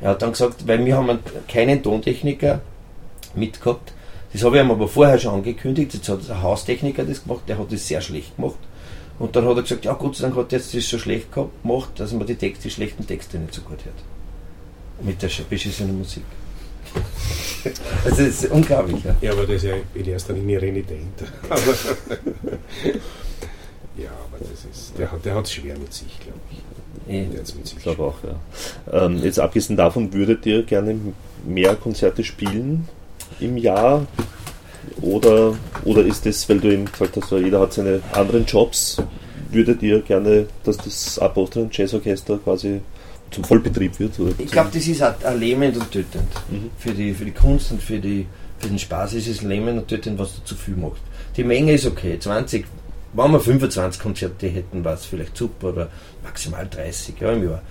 Er 0.00 0.10
hat 0.10 0.22
dann 0.22 0.32
gesagt, 0.32 0.66
weil 0.66 0.84
wir 0.84 0.96
haben 0.96 1.18
keinen 1.48 1.82
Tontechniker 1.82 2.60
mitgehabt. 3.34 3.92
Das 4.32 4.42
habe 4.42 4.56
ich 4.56 4.62
ihm 4.62 4.70
aber 4.70 4.88
vorher 4.88 5.18
schon 5.18 5.34
angekündigt. 5.34 5.94
Jetzt 5.94 6.08
hat 6.08 6.28
der 6.28 6.42
Haustechniker 6.42 7.04
das 7.04 7.22
gemacht, 7.22 7.42
der 7.46 7.58
hat 7.58 7.72
das 7.72 7.86
sehr 7.86 8.00
schlecht 8.00 8.36
gemacht. 8.36 8.58
Und 9.18 9.36
dann 9.36 9.46
hat 9.46 9.56
er 9.56 9.62
gesagt, 9.62 9.84
ja 9.84 9.92
Gott 9.92 10.16
sei 10.16 10.22
Dank 10.22 10.36
hat 10.36 10.52
er 10.52 10.58
jetzt 10.58 10.74
das 10.74 10.88
so 10.88 10.98
schlecht 10.98 11.28
gemacht, 11.32 11.90
dass 11.96 12.12
man 12.12 12.26
die, 12.26 12.34
Texte, 12.34 12.64
die 12.64 12.70
schlechten 12.70 13.06
Texte 13.06 13.38
nicht 13.38 13.54
so 13.54 13.62
gut 13.62 13.84
hört. 13.84 13.94
Mit 15.02 15.22
der 15.22 15.30
beschissenen 15.48 15.98
Musik. 15.98 16.24
also 18.04 18.04
das 18.04 18.18
ist 18.18 18.50
unglaublich. 18.50 19.04
Ja, 19.04 19.14
ja 19.20 19.32
aber 19.32 19.42
das 19.42 19.56
ist 19.56 19.64
ja 19.64 19.74
in 19.94 20.06
erster 20.06 20.32
Linie 20.32 20.60
renitent. 20.60 21.22
ja, 23.96 24.10
aber 24.10 24.38
das 24.38 24.64
ist, 24.64 24.98
der 24.98 25.10
hat 25.34 25.44
es 25.44 25.52
schwer 25.52 25.78
mit 25.78 25.92
sich, 25.92 26.18
glaube 26.20 26.38
ich. 26.50 26.58
Ich 27.06 27.82
glaube 27.82 28.02
auch, 28.02 28.16
ja. 28.22 29.06
Ähm, 29.06 29.22
jetzt 29.22 29.38
abgesehen 29.38 29.76
davon, 29.76 30.12
würdet 30.12 30.46
ihr 30.46 30.62
gerne 30.62 30.96
mehr 31.44 31.76
Konzerte 31.76 32.24
spielen 32.24 32.88
im 33.40 33.56
Jahr? 33.56 34.06
Oder, 35.00 35.54
oder 35.84 36.04
ist 36.04 36.24
das, 36.24 36.48
weil 36.48 36.60
du 36.60 36.72
eben 36.72 36.86
gesagt 36.86 37.16
hast, 37.16 37.30
jeder 37.32 37.60
hat 37.60 37.72
seine 37.72 38.00
anderen 38.12 38.46
Jobs, 38.46 38.98
würdet 39.50 39.82
ihr 39.82 40.00
gerne, 40.00 40.46
dass 40.64 40.76
das 40.76 41.18
Apostel 41.18 41.68
Jazzorchester 41.70 42.38
quasi 42.38 42.80
zum 43.30 43.44
Vollbetrieb 43.44 43.98
wird? 43.98 44.12
ich 44.38 44.50
glaube, 44.50 44.70
das 44.72 44.86
ist 44.86 45.02
auch 45.02 45.14
lähmend 45.36 45.76
und 45.76 45.90
tötend. 45.90 46.28
Mhm. 46.50 46.70
Für, 46.78 46.92
die, 46.92 47.12
für 47.14 47.24
die 47.24 47.32
Kunst 47.32 47.72
und 47.72 47.82
für, 47.82 47.98
die, 47.98 48.26
für 48.58 48.68
den 48.68 48.78
Spaß 48.78 49.14
ist 49.14 49.28
es 49.28 49.42
lähmend 49.42 49.78
und 49.78 49.88
tötend, 49.88 50.18
was 50.18 50.36
du 50.36 50.44
zu 50.44 50.54
viel 50.54 50.76
machst. 50.76 51.02
Die 51.36 51.44
Menge 51.44 51.72
ist 51.72 51.86
okay, 51.86 52.18
20, 52.18 52.64
wenn 53.14 53.32
wir 53.32 53.40
25 53.40 54.02
Konzerte 54.02 54.48
hätten, 54.48 54.84
war 54.84 54.94
es 54.94 55.04
vielleicht 55.04 55.36
super, 55.36 55.68
oder 55.68 55.88
maximal 56.22 56.66
30 56.68 57.14
ja, 57.20 57.32
im 57.32 57.44
Jahr. 57.44 57.62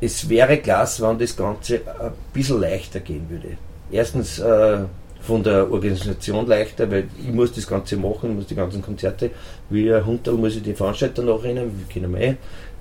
Es 0.00 0.28
wäre 0.28 0.58
klasse, 0.58 1.06
wenn 1.06 1.18
das 1.18 1.36
Ganze 1.36 1.80
ein 2.00 2.12
bisschen 2.32 2.60
leichter 2.60 3.00
gehen 3.00 3.28
würde. 3.28 3.56
Erstens 3.90 4.38
äh, 4.38 4.78
von 5.20 5.42
der 5.42 5.70
Organisation 5.70 6.46
leichter, 6.46 6.90
weil 6.90 7.08
ich 7.20 7.32
muss 7.32 7.52
das 7.52 7.66
Ganze 7.66 7.96
machen, 7.96 8.34
muss 8.34 8.46
die 8.46 8.56
ganzen 8.56 8.82
Konzerte, 8.82 9.30
wie 9.70 9.92
ein 9.92 10.04
Hunterl 10.04 10.34
muss 10.34 10.56
ich 10.56 10.62
die 10.62 10.74
Veranstalter 10.74 11.22
nachrennen, 11.22 11.70
wir 11.78 11.86
kennen 11.88 12.12
wir 12.12 12.20
eh. 12.20 12.36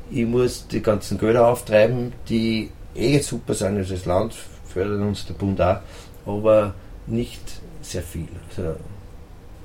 Ich 0.09 0.25
muss 0.25 0.67
die 0.67 0.81
ganzen 0.81 1.17
Gelder 1.17 1.47
auftreiben, 1.47 2.13
die 2.27 2.69
eh 2.95 3.19
super 3.19 3.53
sind, 3.53 3.77
also 3.77 3.93
das 3.93 4.05
Land 4.05 4.35
fördert 4.65 5.01
uns 5.01 5.25
der 5.25 5.35
Bund 5.35 5.61
auch, 5.61 5.77
aber 6.25 6.73
nicht 7.07 7.41
sehr 7.81 8.01
viel. 8.01 8.27
Also 8.50 8.75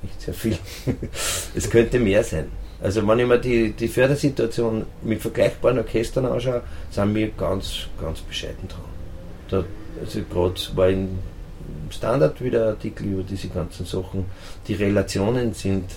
nicht 0.07 0.21
sehr 0.21 0.33
viel. 0.33 0.57
es 1.55 1.69
könnte 1.69 1.99
mehr 1.99 2.23
sein. 2.23 2.51
Also 2.81 3.07
wenn 3.07 3.19
ich 3.19 3.27
mir 3.27 3.39
die, 3.39 3.71
die 3.71 3.87
Fördersituation 3.87 4.85
mit 5.01 5.21
vergleichbaren 5.21 5.79
Orchestern 5.79 6.25
anschaue, 6.25 6.61
sind 6.91 7.15
wir 7.15 7.29
ganz, 7.31 7.87
ganz 7.99 8.19
bescheiden 8.21 8.67
dran. 8.67 8.81
Da, 9.49 9.63
also 9.99 10.21
gerade 10.29 10.59
war 10.75 10.89
im 10.89 11.09
Standard 11.89 12.41
wieder 12.41 12.67
Artikel 12.67 13.07
über 13.07 13.23
diese 13.23 13.47
ganzen 13.47 13.85
Sachen. 13.85 14.25
Die 14.67 14.75
Relationen 14.75 15.53
sind 15.53 15.89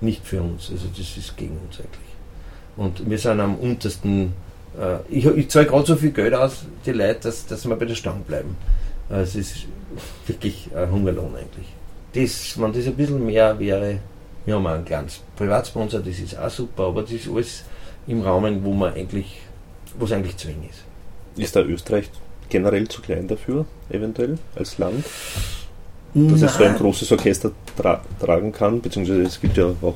nicht 0.00 0.24
für 0.26 0.40
uns, 0.40 0.70
also 0.70 0.86
das 0.88 1.16
ist 1.16 1.36
gegen 1.36 1.58
uns 1.58 1.78
eigentlich. 1.78 2.12
Und 2.76 3.08
wir 3.08 3.18
sind 3.18 3.40
am 3.40 3.56
untersten, 3.56 4.32
äh, 4.78 4.98
ich, 5.08 5.26
ich 5.26 5.50
zahle 5.50 5.66
gerade 5.66 5.86
so 5.86 5.96
viel 5.96 6.12
Geld 6.12 6.34
aus, 6.34 6.64
die 6.86 6.92
Leute, 6.92 7.20
dass, 7.24 7.46
dass 7.46 7.68
wir 7.68 7.76
bei 7.76 7.84
der 7.84 7.94
Stange 7.94 8.22
bleiben. 8.26 8.56
Also 9.10 9.38
es 9.38 9.52
ist 9.52 9.66
wirklich 10.26 10.70
ein 10.74 10.90
Hungerlohn 10.90 11.36
eigentlich. 11.36 11.68
Das, 12.14 12.60
wenn 12.60 12.72
das 12.72 12.86
ein 12.86 12.94
bisschen 12.94 13.24
mehr 13.24 13.58
wäre, 13.58 13.98
wir 14.44 14.54
haben 14.54 14.66
einen 14.66 14.84
kleinen 14.84 15.08
Privatsponsor, 15.36 16.00
das 16.00 16.18
ist 16.18 16.38
auch 16.38 16.50
super, 16.50 16.84
aber 16.84 17.02
das 17.02 17.12
ist 17.12 17.28
alles 17.28 17.64
im 18.06 18.22
Rahmen, 18.22 18.62
wo 18.64 18.72
man 18.72 18.94
eigentlich, 18.94 19.40
wo 19.98 20.04
es 20.04 20.12
eigentlich 20.12 20.36
zwingend 20.36 20.70
ist. 20.70 20.84
Ist 21.36 21.56
da 21.56 21.60
Österreich 21.62 22.10
generell 22.48 22.88
zu 22.88 23.00
klein 23.00 23.28
dafür, 23.28 23.64
eventuell, 23.88 24.38
als 24.54 24.78
Land? 24.78 25.04
Dass 26.14 26.40
Nein. 26.40 26.44
es 26.44 26.54
so 26.56 26.64
ein 26.64 26.74
großes 26.76 27.12
Orchester 27.12 27.52
tra 27.74 28.02
tragen 28.20 28.52
kann, 28.52 28.82
beziehungsweise 28.82 29.22
es 29.22 29.40
gibt 29.40 29.56
ja 29.56 29.68
auch, 29.80 29.94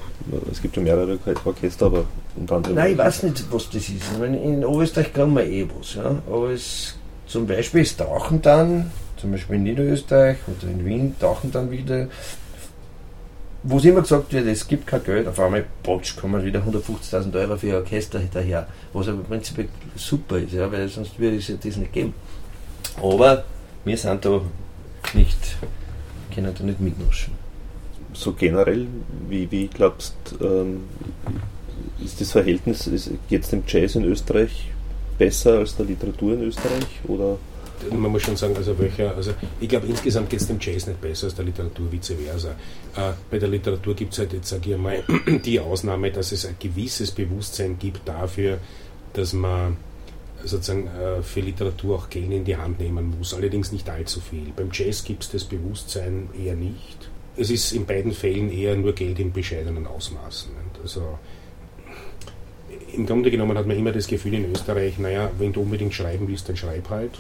es 0.51 0.63
gibt 0.63 0.75
ja 0.77 0.83
mehrere 0.83 1.19
Orchester, 1.45 1.87
aber 1.87 2.05
unter 2.37 2.57
anderem. 2.57 2.77
Nein, 2.77 2.93
ich 2.93 2.99
weiß 2.99 3.25
nicht, 3.25 3.45
was 3.51 3.67
das 3.67 3.77
ist. 3.77 3.91
Ich 3.91 4.19
meine, 4.19 4.43
in 4.43 4.65
Oberösterreich 4.65 5.13
kann 5.13 5.35
man 5.35 5.45
eh 5.45 5.69
was, 5.79 5.95
ja. 5.97 6.23
Aber 6.27 6.51
es, 6.51 6.95
zum 7.27 7.47
Beispiel 7.47 7.83
ist 7.83 7.99
Tauchen 7.99 8.41
dann, 8.41 8.91
zum 9.17 9.33
Beispiel 9.33 9.57
in 9.57 9.63
Niederösterreich 9.65 10.39
oder 10.47 10.71
in 10.71 10.85
Wien 10.85 11.15
tauchen 11.19 11.51
dann 11.51 11.71
wieder 11.71 12.09
wo 13.69 13.79
es 13.79 13.85
immer 13.85 14.03
gesagt 14.03 14.33
wird, 14.33 14.47
es 14.47 14.67
gibt 14.69 14.87
kein 14.87 15.03
Geld, 15.03 15.27
auf 15.27 15.41
einmal 15.41 15.65
botsch, 15.83 16.17
kommen 16.17 16.45
wieder 16.45 16.61
150.000 16.61 17.35
Euro 17.35 17.57
für 17.57 17.69
ein 17.69 17.75
Orchester 17.83 18.21
hinterher, 18.21 18.69
was 18.93 19.09
aber 19.09 19.19
im 19.19 19.25
Prinzip 19.25 19.69
super 19.97 20.39
ist, 20.39 20.53
ja, 20.53 20.71
weil 20.71 20.89
sonst 20.89 21.19
würde 21.19 21.37
es 21.37 21.49
ja 21.49 21.57
das 21.61 21.77
nicht 21.77 21.93
geben. 21.93 22.15
Aber 23.03 23.45
wir 23.85 23.97
sind 23.97 24.25
da 24.25 24.41
nicht, 25.15 25.57
können 26.33 26.55
da 26.57 26.65
nicht 26.65 26.81
mitnuschen. 26.81 27.35
So 28.13 28.33
generell, 28.33 28.87
wie, 29.29 29.51
wie 29.51 29.67
glaubst 29.67 30.15
ähm, 30.41 30.85
ist 32.03 32.21
das 32.21 32.33
Verhältnis, 32.33 32.89
geht 33.29 33.43
es 33.43 33.51
dem 33.51 33.65
Jazz 33.67 33.97
in 33.97 34.05
Österreich 34.05 34.71
besser 35.19 35.59
als 35.59 35.77
der 35.77 35.87
Literatur 35.87 36.35
in 36.35 36.43
Österreich? 36.43 37.01
Oder? 37.09 37.37
Man 37.91 38.11
muss 38.11 38.23
schon 38.23 38.37
sagen, 38.37 38.57
also 38.57 38.79
welcher, 38.79 39.15
also 39.15 39.33
ich 39.61 39.69
glaube 39.69 39.87
insgesamt 39.87 40.31
geht 40.31 40.41
es 40.41 40.47
dem 40.47 40.59
Jazz 40.61 40.87
nicht 40.87 41.01
besser 41.01 41.27
als 41.27 41.35
der 41.35 41.45
Literatur, 41.45 41.91
vice 41.91 42.15
versa. 42.25 42.51
Äh, 42.97 43.13
bei 43.31 43.39
der 43.39 43.49
Literatur 43.49 43.95
gibt 43.95 44.13
es 44.13 44.19
halt 44.19 44.33
jetzt, 44.33 44.49
sage 44.49 44.73
ich 44.73 44.79
mal, 44.79 45.03
die 45.45 45.61
Ausnahme, 45.61 46.11
dass 46.11 46.33
es 46.33 46.47
ein 46.47 46.57
gewisses 46.59 47.11
Bewusstsein 47.11 47.79
gibt 47.79 48.09
dafür, 48.09 48.59
dass 49.13 49.33
man 49.33 49.77
sozusagen 50.45 50.87
äh, 50.87 51.23
für 51.23 51.41
Literatur 51.41 51.97
auch 51.97 52.11
Geld 52.11 52.31
in 52.31 52.45
die 52.45 52.57
Hand 52.57 52.81
nehmen 52.81 53.15
muss, 53.19 53.35
allerdings 53.35 53.73
nicht 53.73 53.89
allzu 53.89 54.21
viel. 54.21 54.53
Beim 54.55 54.71
Jazz 54.73 55.05
gibt 55.05 55.25
es 55.25 55.31
das 55.31 55.45
Bewusstsein 55.45 56.29
eher 56.39 56.55
nicht. 56.55 57.11
Es 57.37 57.51
ist 57.51 57.73
in 57.73 57.85
beiden 57.85 58.13
Fällen 58.13 58.51
eher 58.51 58.77
nur 58.77 58.95
Geld 58.95 59.19
in 59.19 59.33
bescheidenen 59.33 59.87
Ausmaßen. 59.87 60.51
Also 60.83 61.19
im 62.95 63.05
Grunde 63.05 63.31
genommen 63.31 63.59
hat 63.59 63.67
man 63.67 63.77
immer 63.77 63.93
das 63.93 64.07
Gefühl 64.07 64.35
in 64.35 64.51
Österreich, 64.51 64.99
naja, 64.99 65.31
wenn 65.39 65.53
du 65.53 65.61
unbedingt 65.61 65.93
schreiben 65.93 66.29
willst, 66.29 66.49
dann 66.49 66.57
schreib 66.57 66.89
halt 66.89 67.13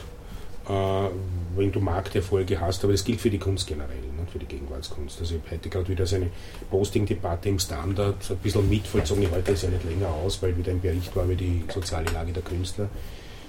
wenn 0.69 1.73
du 1.73 1.81
Markterfolge 1.81 2.61
hast, 2.61 2.83
aber 2.83 2.93
das 2.93 3.05
gilt 3.05 3.21
für 3.21 3.31
die 3.31 3.39
Kunst 3.39 3.67
generell, 3.67 3.97
nicht 3.97 4.31
für 4.31 4.39
die 4.39 4.47
Gegenwartskunst. 4.47 5.21
Also 5.21 5.37
ich 5.37 5.51
heute 5.51 5.69
gerade 5.69 5.89
wieder 5.89 6.07
so 6.07 6.17
eine 6.17 6.31
Posting-Debatte 6.71 7.49
im 7.49 7.59
Standard, 7.59 8.23
so 8.23 8.35
ein 8.35 8.41
bisschen 8.41 8.69
mitvollzogen, 8.69 9.31
heute 9.31 9.53
ist 9.53 9.63
ja 9.63 9.71
nicht 9.71 9.85
länger 9.85 10.09
aus, 10.09 10.43
weil 10.43 10.57
wieder 10.57 10.73
ein 10.73 10.81
Bericht 10.81 11.15
war 11.15 11.25
über 11.25 11.35
die 11.35 11.65
soziale 11.73 12.11
Lage 12.13 12.33
der 12.33 12.43
Künstler. 12.43 12.89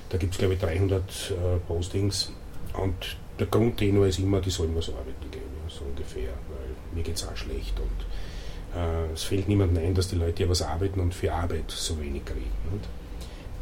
Da 0.09 0.17
gibt 0.17 0.33
es 0.33 0.37
glaube 0.37 0.53
ich 0.53 0.59
300 0.59 1.01
äh, 1.01 1.33
Postings 1.67 2.31
und 2.73 3.17
der 3.39 3.47
Grundtenor 3.47 4.07
ist 4.07 4.19
immer, 4.19 4.39
die 4.39 4.49
sollen 4.49 4.75
was 4.75 4.89
arbeiten 4.89 5.31
gehen, 5.31 5.41
so 5.67 5.85
ungefähr, 5.85 6.29
weil 6.49 6.69
mir 6.93 7.03
geht 7.03 7.15
es 7.15 7.27
auch 7.27 7.35
schlecht 7.35 7.79
und 7.79 8.79
äh, 8.79 9.13
es 9.13 9.23
fällt 9.23 9.47
niemandem 9.47 9.83
ein, 9.83 9.95
dass 9.95 10.07
die 10.07 10.15
Leute 10.15 10.43
ja 10.43 10.49
was 10.49 10.61
arbeiten 10.61 10.99
und 10.99 11.13
für 11.13 11.33
Arbeit 11.33 11.69
so 11.69 11.99
wenig 11.99 12.25
kriegen. 12.25 12.51
Nicht? 12.71 12.85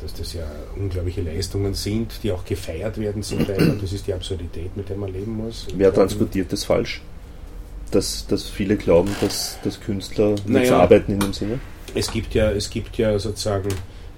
Dass 0.01 0.13
das 0.13 0.34
ja 0.34 0.43
unglaubliche 0.75 1.21
Leistungen 1.21 1.73
sind, 1.73 2.19
die 2.23 2.31
auch 2.31 2.45
gefeiert 2.45 2.99
werden 2.99 3.23
zum 3.23 3.45
Teil. 3.45 3.71
Und 3.71 3.84
das 3.84 3.93
ist 3.93 4.08
die 4.08 4.13
Absurdität, 4.13 4.75
mit 4.75 4.89
der 4.89 4.97
man 4.97 5.12
leben 5.12 5.38
muss. 5.38 5.67
Wer 5.75 5.93
transportiert 5.93 6.51
das 6.51 6.63
falsch? 6.63 7.01
Dass, 7.91 8.27
dass 8.27 8.49
viele 8.49 8.77
glauben, 8.77 9.15
dass, 9.21 9.58
dass 9.63 9.79
Künstler 9.79 10.29
nichts 10.31 10.47
Naja. 10.47 10.79
arbeiten 10.79 11.13
in 11.13 11.19
dem 11.19 11.34
Sinne? 11.34 11.60
Es 11.93 12.12
gibt 12.12 12.34
ja, 12.34 12.51
es 12.51 12.69
gibt 12.69 12.97
ja 12.97 13.17
sozusagen, 13.19 13.69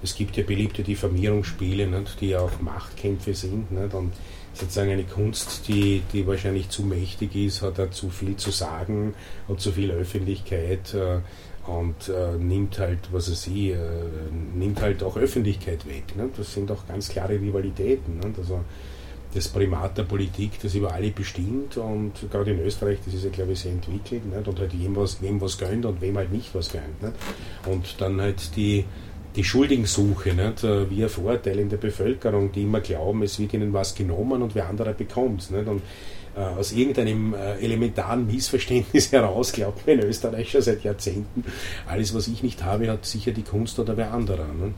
es 0.01 0.15
gibt 0.15 0.35
ja 0.37 0.43
beliebte 0.43 0.83
Diffamierungsspiele, 0.83 1.85
nicht, 1.85 2.21
die 2.21 2.29
ja 2.29 2.39
auch 2.39 2.59
Machtkämpfe 2.61 3.35
sind. 3.35 3.71
Nicht, 3.71 3.93
und 3.93 4.13
sozusagen 4.53 4.91
eine 4.91 5.03
Kunst, 5.03 5.67
die, 5.67 6.01
die 6.13 6.25
wahrscheinlich 6.25 6.69
zu 6.69 6.83
mächtig 6.83 7.35
ist, 7.35 7.61
hat 7.61 7.77
da 7.77 7.91
zu 7.91 8.09
viel 8.09 8.35
zu 8.37 8.51
sagen, 8.51 9.13
hat 9.47 9.59
zu 9.61 9.71
viel 9.71 9.91
Öffentlichkeit 9.91 10.93
äh, 10.93 11.19
und 11.67 12.09
äh, 12.09 12.37
nimmt 12.37 12.79
halt, 12.79 12.99
was 13.11 13.29
weiß 13.29 13.47
ich, 13.47 13.71
äh, 13.71 13.77
nimmt 14.55 14.81
halt 14.81 15.03
auch 15.03 15.17
Öffentlichkeit 15.17 15.85
weg. 15.85 16.15
Nicht? 16.15 16.39
Das 16.39 16.53
sind 16.53 16.71
auch 16.71 16.87
ganz 16.87 17.09
klare 17.09 17.33
Rivalitäten. 17.33 18.19
Nicht? 18.19 18.39
Also 18.39 18.61
das 19.33 19.49
Primat 19.49 19.97
der 19.97 20.03
Politik, 20.03 20.51
das 20.61 20.73
über 20.75 20.93
alle 20.93 21.11
bestimmt 21.11 21.75
und 21.77 22.13
gerade 22.31 22.51
in 22.51 22.59
Österreich, 22.61 22.99
das 23.05 23.13
ist 23.13 23.25
ja 23.25 23.29
glaube 23.29 23.51
ich 23.51 23.59
sehr 23.59 23.73
entwickelt 23.73 24.25
nicht? 24.25 24.47
und 24.47 24.59
halt 24.59 24.71
wem 24.79 24.95
was, 24.95 25.21
wem 25.21 25.41
was 25.41 25.57
gönnt 25.57 25.85
und 25.85 26.01
wem 26.01 26.17
halt 26.17 26.31
nicht 26.31 26.55
was 26.55 26.71
gönnt. 26.71 27.01
Nicht? 27.01 27.13
Und 27.65 27.99
dann 27.99 28.21
halt 28.21 28.55
die, 28.55 28.85
die 29.35 29.43
Schuldigensuche, 29.43 30.33
nicht? 30.33 30.63
wie 30.63 31.03
ein 31.03 31.09
Vorurteil 31.09 31.59
in 31.59 31.69
der 31.69 31.77
Bevölkerung, 31.77 32.51
die 32.53 32.63
immer 32.63 32.79
glauben, 32.79 33.23
es 33.23 33.37
wird 33.37 33.53
ihnen 33.53 33.73
was 33.73 33.93
genommen 33.93 34.41
und 34.41 34.55
wer 34.55 34.69
anderer 34.69 34.93
bekommt 34.93 35.41
es. 35.41 35.51
Und 35.51 35.81
aus 36.39 36.71
irgendeinem 36.71 37.33
äh, 37.33 37.55
elementaren 37.57 38.27
Missverständnis 38.27 39.11
heraus 39.11 39.51
glaubt 39.51 39.87
man 39.87 39.99
in 39.99 40.05
Österreich 40.05 40.51
schon 40.51 40.61
seit 40.61 40.83
Jahrzehnten, 40.83 41.43
alles 41.87 42.13
was 42.13 42.27
ich 42.27 42.43
nicht 42.43 42.63
habe, 42.63 42.89
hat 42.89 43.05
sicher 43.05 43.31
die 43.31 43.43
Kunst 43.43 43.79
oder 43.79 43.97
wer 43.97 44.13
anderer. 44.13 44.47
Ne? 44.47 44.73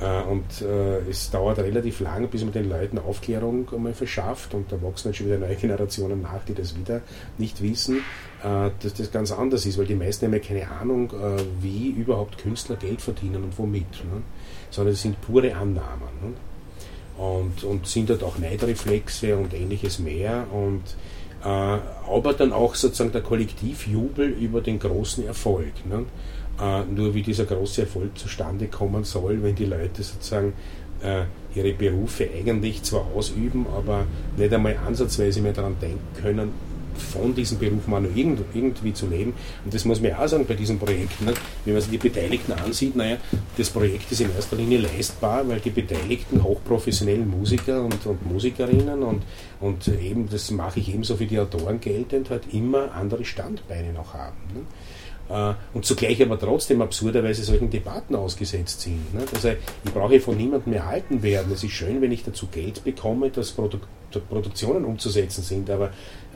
Äh, 0.00 0.22
Und 0.22 0.62
äh, 0.62 0.98
es 1.10 1.30
dauert 1.30 1.58
relativ 1.58 2.00
lang, 2.00 2.28
bis 2.28 2.42
man 2.42 2.52
den 2.52 2.68
Leuten 2.68 2.98
Aufklärung 2.98 3.68
einmal 3.72 3.94
verschafft 3.94 4.54
und 4.54 4.70
da 4.72 4.80
wachsen 4.82 5.08
dann 5.08 5.14
schon 5.14 5.26
wieder 5.26 5.38
neue 5.38 5.56
Generationen 5.56 6.22
nach, 6.22 6.44
die 6.44 6.54
das 6.54 6.76
wieder 6.76 7.02
nicht 7.38 7.62
wissen, 7.62 7.98
äh, 8.42 8.70
dass 8.82 8.94
das 8.94 9.10
ganz 9.10 9.32
anders 9.32 9.66
ist, 9.66 9.78
weil 9.78 9.86
die 9.86 9.94
meisten 9.94 10.26
haben 10.26 10.32
ja 10.32 10.40
keine 10.40 10.68
Ahnung, 10.70 11.10
äh, 11.10 11.42
wie 11.60 11.90
überhaupt 11.90 12.38
Künstler 12.38 12.76
Geld 12.76 13.00
verdienen 13.00 13.44
und 13.44 13.58
womit, 13.58 14.04
ne? 14.04 14.22
sondern 14.70 14.94
es 14.94 15.02
sind 15.02 15.20
pure 15.20 15.54
Annahmen. 15.54 16.08
Ne? 16.22 16.32
Und, 17.22 17.62
und 17.64 17.86
sind 17.86 18.10
dort 18.10 18.22
auch 18.22 18.38
Neidreflexe 18.38 19.36
und 19.36 19.54
ähnliches 19.54 19.98
mehr 19.98 20.46
und 20.52 20.82
äh, 21.44 21.46
aber 21.46 22.32
dann 22.36 22.52
auch 22.52 22.74
sozusagen 22.74 23.12
der 23.12 23.22
Kollektivjubel 23.22 24.28
über 24.28 24.60
den 24.60 24.78
großen 24.78 25.26
Erfolg. 25.26 25.72
Ne? 25.88 26.04
Äh, 26.60 26.84
nur 26.84 27.14
wie 27.14 27.22
dieser 27.22 27.44
große 27.44 27.82
Erfolg 27.82 28.18
zustande 28.18 28.66
kommen 28.66 29.04
soll, 29.04 29.42
wenn 29.42 29.54
die 29.54 29.66
Leute 29.66 30.02
sozusagen 30.02 30.52
äh, 31.02 31.24
ihre 31.54 31.72
Berufe 31.72 32.28
eigentlich 32.36 32.82
zwar 32.82 33.06
ausüben, 33.14 33.66
aber 33.76 34.06
nicht 34.36 34.52
einmal 34.52 34.76
ansatzweise 34.86 35.40
mehr 35.40 35.52
daran 35.52 35.76
denken 35.80 36.00
können, 36.20 36.52
von 36.96 37.34
diesem 37.34 37.58
Beruf 37.58 37.86
mal 37.86 38.04
irgendwie 38.14 38.92
zu 38.92 39.06
leben. 39.06 39.34
Und 39.64 39.74
das 39.74 39.84
muss 39.84 40.00
man 40.00 40.10
ja 40.10 40.18
auch 40.18 40.28
sagen 40.28 40.46
bei 40.46 40.54
diesem 40.54 40.78
Projekt. 40.78 41.20
Ne? 41.20 41.34
Wenn 41.64 41.74
man 41.74 41.82
sich 41.82 41.90
die 41.90 41.98
Beteiligten 41.98 42.52
ansieht, 42.52 42.96
naja, 42.96 43.16
das 43.56 43.70
Projekt 43.70 44.10
ist 44.12 44.20
in 44.20 44.34
erster 44.34 44.56
Linie 44.56 44.78
leistbar, 44.78 45.48
weil 45.48 45.60
die 45.60 45.70
Beteiligten 45.70 46.42
hochprofessionellen 46.42 47.28
Musiker 47.28 47.82
und, 47.82 48.06
und 48.06 48.30
Musikerinnen 48.30 49.02
und, 49.02 49.22
und 49.60 49.88
eben, 49.88 50.28
das 50.28 50.50
mache 50.50 50.80
ich 50.80 50.92
ebenso 50.92 51.16
für 51.16 51.26
die 51.26 51.38
Autoren 51.38 51.80
geltend, 51.80 52.30
halt 52.30 52.52
immer 52.52 52.92
andere 52.92 53.24
Standbeine 53.24 53.92
noch 53.92 54.14
haben. 54.14 54.36
Ne? 54.54 54.60
Äh, 55.32 55.54
und 55.72 55.86
zugleich 55.86 56.22
aber 56.22 56.38
trotzdem 56.38 56.82
absurderweise 56.82 57.42
solchen 57.42 57.70
Debatten 57.70 58.14
ausgesetzt 58.14 58.82
sind. 58.82 59.14
Ne? 59.14 59.22
Also 59.32 59.48
ich 59.84 59.92
brauche 59.92 60.20
von 60.20 60.36
niemandem 60.36 60.74
erhalten 60.74 61.22
werden. 61.22 61.50
Es 61.52 61.64
ist 61.64 61.72
schön, 61.72 62.02
wenn 62.02 62.12
ich 62.12 62.22
dazu 62.22 62.48
Geld 62.48 62.84
bekomme, 62.84 63.30
dass 63.30 63.52
Produ 63.52 63.78
Produktionen 64.28 64.84
umzusetzen 64.84 65.42
sind, 65.42 65.70
aber 65.70 65.86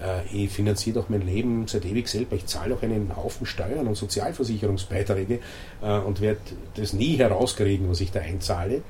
äh, 0.02 0.24
ich 0.32 0.50
finanziere 0.50 1.00
doch 1.00 1.10
mein 1.10 1.20
Leben 1.26 1.66
seit 1.66 1.84
ewig 1.84 2.08
selber. 2.08 2.34
Ich 2.34 2.46
zahle 2.46 2.74
auch 2.74 2.82
einen 2.82 3.14
Haufen 3.14 3.44
Steuern 3.44 3.86
und 3.86 3.96
Sozialversicherungsbeiträge 3.96 5.40
äh, 5.82 5.98
und 5.98 6.22
werde 6.22 6.40
das 6.76 6.94
nie 6.94 7.18
herauskriegen, 7.18 7.90
was 7.90 8.00
ich 8.00 8.12
da 8.12 8.20
einzahle 8.20 8.80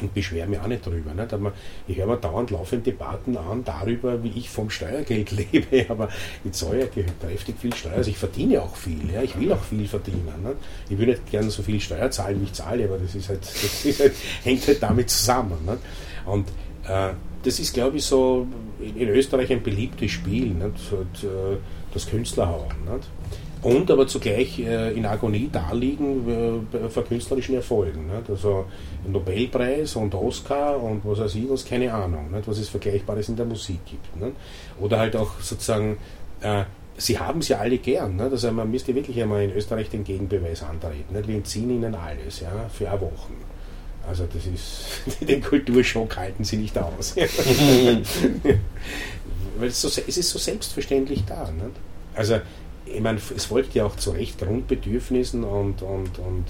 und 0.00 0.12
beschwere 0.12 0.46
mich 0.46 0.58
auch 0.58 0.66
nicht 0.66 0.84
drüber. 0.84 1.14
Nicht? 1.14 1.32
Aber 1.32 1.52
ich 1.86 1.96
höre 1.96 2.06
mir 2.06 2.16
dauernd 2.16 2.50
laufende 2.50 2.90
Debatten 2.90 3.36
an 3.36 3.64
darüber, 3.64 4.22
wie 4.22 4.32
ich 4.36 4.50
vom 4.50 4.70
Steuergeld 4.70 5.30
lebe, 5.52 5.86
aber 5.88 6.08
ich 6.44 6.52
zahle 6.52 6.80
ja 6.80 7.04
kräftig 7.20 7.56
viel 7.58 7.74
Steuer. 7.74 7.94
Also 7.94 8.10
ich 8.10 8.18
verdiene 8.18 8.62
auch 8.62 8.74
viel, 8.74 9.10
ja? 9.12 9.22
ich 9.22 9.38
will 9.38 9.52
auch 9.52 9.62
viel 9.62 9.86
verdienen. 9.86 10.24
Nicht? 10.42 10.56
Ich 10.88 10.98
würde 10.98 11.12
nicht 11.12 11.30
gerne 11.30 11.50
so 11.50 11.62
viel 11.62 11.80
Steuer 11.80 12.10
zahlen, 12.10 12.40
wie 12.40 12.44
ich 12.44 12.52
zahle, 12.52 12.84
aber 12.84 12.98
das, 12.98 13.14
ist 13.14 13.28
halt, 13.28 13.40
das 13.42 13.84
ist 13.84 14.00
halt, 14.00 14.14
hängt 14.42 14.66
halt 14.66 14.82
damit 14.82 15.10
zusammen. 15.10 15.58
Nicht? 15.64 15.78
Und 16.26 16.48
äh, 16.88 17.12
das 17.42 17.58
ist, 17.58 17.74
glaube 17.74 17.98
ich, 17.98 18.04
so 18.04 18.46
in 18.80 19.08
Österreich 19.08 19.52
ein 19.52 19.62
beliebtes 19.62 20.10
Spiel, 20.10 20.46
nicht? 20.46 20.92
Äh, 20.92 21.56
das 21.92 22.06
Künstlerhauen. 22.06 22.74
Nicht? 22.92 23.08
Und 23.64 23.90
aber 23.90 24.06
zugleich 24.06 24.60
äh, 24.60 24.92
in 24.92 25.06
Agonie 25.06 25.48
daliegen 25.50 26.66
äh, 26.72 26.88
vor 26.90 27.04
künstlerischen 27.04 27.54
Erfolgen. 27.54 28.06
Nicht? 28.06 28.28
Also 28.28 28.66
Nobelpreis 29.08 29.96
und 29.96 30.14
Oscar 30.14 30.80
und 30.82 31.00
was 31.04 31.18
weiß 31.18 31.34
ich 31.36 31.48
was, 31.48 31.64
keine 31.64 31.92
Ahnung, 31.92 32.30
nicht? 32.30 32.46
was 32.46 32.58
es 32.58 32.68
Vergleichbares 32.68 33.30
in 33.30 33.36
der 33.36 33.46
Musik 33.46 33.80
gibt. 33.86 34.16
Nicht? 34.20 34.36
Oder 34.80 34.98
halt 34.98 35.16
auch 35.16 35.40
sozusagen, 35.40 35.96
äh, 36.42 36.64
sie 36.98 37.18
haben 37.18 37.40
es 37.40 37.48
ja 37.48 37.58
alle 37.58 37.78
gern. 37.78 38.20
Also 38.20 38.52
man 38.52 38.70
müsste 38.70 38.94
wirklich 38.94 39.20
einmal 39.22 39.42
in 39.44 39.52
Österreich 39.52 39.88
den 39.88 40.04
Gegenbeweis 40.04 40.62
antreten. 40.62 41.26
Wir 41.26 41.34
entziehen 41.34 41.70
ihnen 41.70 41.94
alles 41.94 42.40
ja, 42.40 42.68
für 42.70 42.90
eine 42.90 43.00
Woche. 43.00 43.32
Also 44.06 44.26
das 44.30 44.44
ist, 44.44 45.20
den 45.26 45.42
Kulturschock 45.42 46.14
halten 46.18 46.44
sie 46.44 46.58
nicht 46.58 46.76
aus. 46.76 47.16
Weil 49.56 49.68
es, 49.68 49.80
so, 49.80 49.88
es 49.88 50.18
ist 50.18 50.28
so 50.28 50.38
selbstverständlich 50.38 51.24
da. 51.24 51.48
Also 52.14 52.40
ich 52.86 53.00
meine, 53.00 53.18
es 53.18 53.46
folgt 53.46 53.74
ja 53.74 53.86
auch 53.86 53.96
zu 53.96 54.10
Recht 54.10 54.38
Grundbedürfnissen 54.38 55.44
und, 55.44 55.82
und, 55.82 56.18
und, 56.18 56.44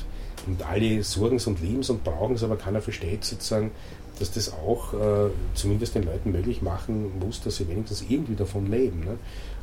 und 0.47 0.63
alle 0.69 1.03
sorgen 1.03 1.37
es 1.37 1.47
und 1.47 1.61
lieben 1.61 1.83
und 1.89 2.05
brauchen 2.05 2.35
es, 2.35 2.43
aber 2.43 2.57
keiner 2.57 2.83
versteht 2.83 3.25
sozusagen, 3.25 3.71
dass 4.19 4.33
das 4.33 4.53
auch 4.53 4.95
äh, 4.95 5.31
zumindest 5.55 5.95
den 5.95 6.05
Leuten 6.05 6.33
möglich 6.33 6.63
machen 6.63 7.19
muss, 7.19 7.41
dass 7.43 7.57
sie 7.57 7.69
wenigstens 7.69 8.05
irgendwie 8.09 8.35
davon 8.35 8.71
leben. 8.71 9.01
Ne? 9.01 9.19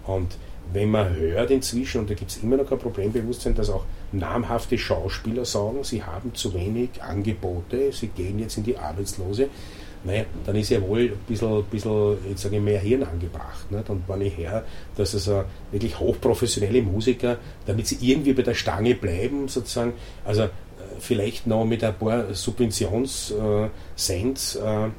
Und 0.05 0.37
wenn 0.73 0.91
man 0.91 1.15
hört 1.15 1.51
inzwischen, 1.51 2.01
und 2.01 2.09
da 2.09 2.13
gibt 2.13 2.31
es 2.31 2.43
immer 2.43 2.57
noch 2.57 2.67
kein 2.67 2.79
Problembewusstsein, 2.79 3.55
dass 3.55 3.69
auch 3.69 3.85
namhafte 4.11 4.77
Schauspieler 4.77 5.45
sagen, 5.45 5.83
sie 5.83 6.03
haben 6.03 6.33
zu 6.33 6.53
wenig 6.53 7.01
Angebote, 7.01 7.91
sie 7.91 8.07
gehen 8.07 8.39
jetzt 8.39 8.57
in 8.57 8.63
die 8.63 8.77
Arbeitslose, 8.77 9.49
naja, 10.03 10.25
dann 10.45 10.55
ist 10.55 10.69
ja 10.69 10.81
wohl 10.81 11.01
ein 11.01 11.19
bisschen, 11.27 11.63
bisschen 11.65 12.17
jetzt 12.27 12.41
sage 12.41 12.55
ich, 12.55 12.61
mehr 12.61 12.79
Hirn 12.79 13.03
angebracht. 13.03 13.71
Nicht? 13.71 13.87
Und 13.89 14.01
wenn 14.07 14.21
ich 14.21 14.35
höre, 14.35 14.63
dass 14.95 15.13
also 15.13 15.43
wirklich 15.71 15.99
hochprofessionelle 15.99 16.81
Musiker, 16.81 17.37
damit 17.67 17.85
sie 17.87 17.97
irgendwie 18.01 18.33
bei 18.33 18.41
der 18.41 18.55
Stange 18.55 18.95
bleiben, 18.95 19.47
sozusagen, 19.47 19.93
also 20.25 20.41
äh, 20.43 20.49
vielleicht 20.99 21.45
noch 21.45 21.65
mit 21.65 21.83
ein 21.83 21.93
paar 21.93 22.33
Subventionscents 22.33 24.55
äh, 24.55 24.85
äh, 24.85 24.89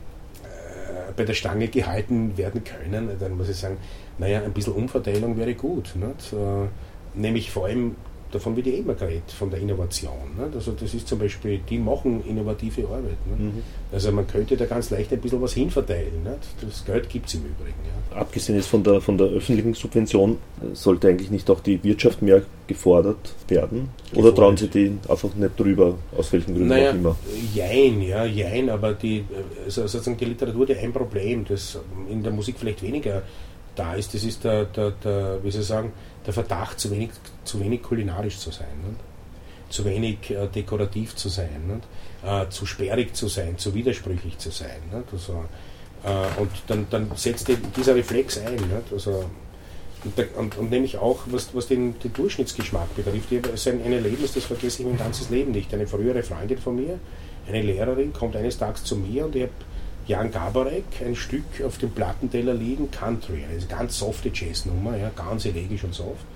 bei 1.17 1.25
der 1.25 1.35
Stange 1.35 1.67
gehalten 1.69 2.39
werden 2.39 2.63
können, 2.63 3.11
dann 3.19 3.37
muss 3.37 3.49
ich 3.49 3.57
sagen, 3.57 3.79
naja, 4.19 4.43
ein 4.43 4.53
bisschen 4.53 4.75
Umverteilung 4.75 5.37
wäre 5.37 5.55
gut. 5.55 5.95
Äh, 5.97 6.69
nämlich 7.19 7.51
vor 7.51 7.67
allem 7.67 7.97
davon 8.33 8.57
wird 8.57 8.67
ja 8.67 8.73
immer 8.73 8.95
geredet, 8.95 9.31
von 9.31 9.51
der 9.51 9.61
Innovation. 9.61 10.13
Nicht? 10.37 10.55
Also 10.55 10.73
das 10.73 10.93
ist 10.95 11.07
zum 11.07 11.19
Beispiel, 11.19 11.61
die 11.69 11.79
machen 11.79 12.25
innovative 12.27 12.85
Arbeit. 12.87 13.19
Mhm. 13.27 13.63
Also 13.93 14.11
man 14.11 14.27
könnte 14.27 14.57
da 14.57 14.67
ganz 14.67 14.91
leicht 14.91 15.13
ein 15.13 15.21
bisschen 15.21 15.41
was 15.41 15.53
hinverteilen. 15.53 16.23
Nicht? 16.25 16.39
Das 16.61 16.85
Geld 16.85 17.09
gibt 17.09 17.29
es 17.29 17.35
im 17.35 17.41
Übrigen. 17.41 17.77
Ja. 18.11 18.21
Abgesehen 18.21 18.57
jetzt 18.57 18.69
von 18.69 18.83
der, 18.83 19.01
von 19.01 19.17
der 19.17 19.29
öffentlichen 19.29 19.75
Subvention, 19.75 20.39
sollte 20.73 21.09
eigentlich 21.09 21.31
nicht 21.31 21.49
auch 21.51 21.61
die 21.61 21.83
Wirtschaft 21.85 22.23
mehr 22.23 22.43
gefordert 22.67 23.35
werden? 23.49 23.91
Oder 24.13 24.31
gefordert. 24.31 24.37
trauen 24.37 24.57
Sie 24.57 24.69
die 24.69 24.99
einfach 25.09 25.35
nicht 25.35 25.61
drüber, 25.61 25.99
aus 26.17 26.33
welchen 26.33 26.55
Gründen 26.55 26.69
naja, 26.69 26.91
auch 26.91 26.95
immer? 26.95 27.17
Jein, 27.55 28.03
ja, 28.03 28.25
jein, 28.25 28.71
aber 28.71 28.95
die, 28.95 29.25
also 29.65 29.87
sozusagen 29.87 30.17
die 30.17 30.25
Literatur 30.25 30.69
hat 30.69 30.79
ein 30.79 30.93
Problem, 30.93 31.45
das 31.45 31.79
in 32.11 32.23
der 32.23 32.33
Musik 32.33 32.57
vielleicht 32.59 32.83
weniger 32.83 33.23
da 33.75 33.95
ist, 33.95 34.15
das 34.15 34.25
ist 34.25 34.45
der, 34.45 34.65
der, 34.67 34.91
der 34.91 35.39
wie 35.43 35.51
soll 35.51 35.63
ich 35.63 35.67
sagen, 35.67 35.93
der 36.27 36.33
Verdacht, 36.33 36.79
zu 36.79 36.91
wenig, 36.91 37.11
zu 37.45 37.61
wenig 37.61 37.83
kulinarisch 37.83 38.39
zu 38.39 38.51
sein, 38.51 38.69
nicht? 38.87 39.01
zu 39.73 39.85
wenig 39.85 40.31
äh, 40.31 40.47
dekorativ 40.49 41.17
zu 41.17 41.29
sein, 41.29 41.83
äh, 42.25 42.49
zu 42.51 42.67
sperrig 42.67 43.17
zu 43.17 43.29
sein, 43.29 43.59
zu 43.59 43.75
widersprüchlich 43.75 44.39
zu 44.39 44.51
sein. 44.51 44.83
Also, 45.11 45.45
äh, 46.05 46.41
und 46.41 46.51
dann, 46.67 46.87
dann 46.91 47.11
setzt 47.17 47.49
die, 47.49 47.57
dieser 47.57 47.95
Reflex 47.95 48.39
ein. 48.39 48.59
Also, 48.93 49.25
und, 50.05 50.37
und, 50.37 50.59
und, 50.59 50.71
nämlich 50.71 50.99
auch, 50.99 51.21
was, 51.27 51.55
was 51.55 51.69
den, 51.69 51.99
den 52.01 52.13
Durchschnittsgeschmack 52.13 52.95
betrifft. 52.97 53.33
Ich 53.33 53.69
ein, 53.69 53.83
ein 53.83 53.93
Erlebnis, 53.93 54.35
das 54.35 54.45
vergesse 54.45 54.83
ich 54.83 54.89
mein 54.89 54.99
ganzes 54.99 55.31
Leben 55.31 55.53
nicht. 55.53 55.73
Eine 55.73 55.87
frühere 55.87 56.23
Freundin 56.23 56.59
von 56.59 56.77
mir, 56.77 56.99
eine 57.49 57.63
Lehrerin, 57.63 58.13
kommt 58.13 58.37
eines 58.37 58.59
Tages 58.59 58.85
zu 58.85 58.97
mir 58.97 59.27
und 59.27 59.37
ich 59.37 59.43
habe 59.43 59.53
Jan 60.07 60.31
Gabarek 60.31 60.85
ein 61.05 61.15
Stück 61.15 61.63
auf 61.65 61.79
dem 61.79 61.91
Plattenteller 61.91 62.55
liegen, 62.55 62.91
Country, 62.91 63.45
eine 63.45 63.65
ganz 63.67 63.99
softe 63.99 64.31
Jazznummer, 64.35 64.97
ja, 64.97 65.11
ganz 65.15 65.45
elegisch 65.45 65.85
und 65.85 65.95
soft. 65.95 66.27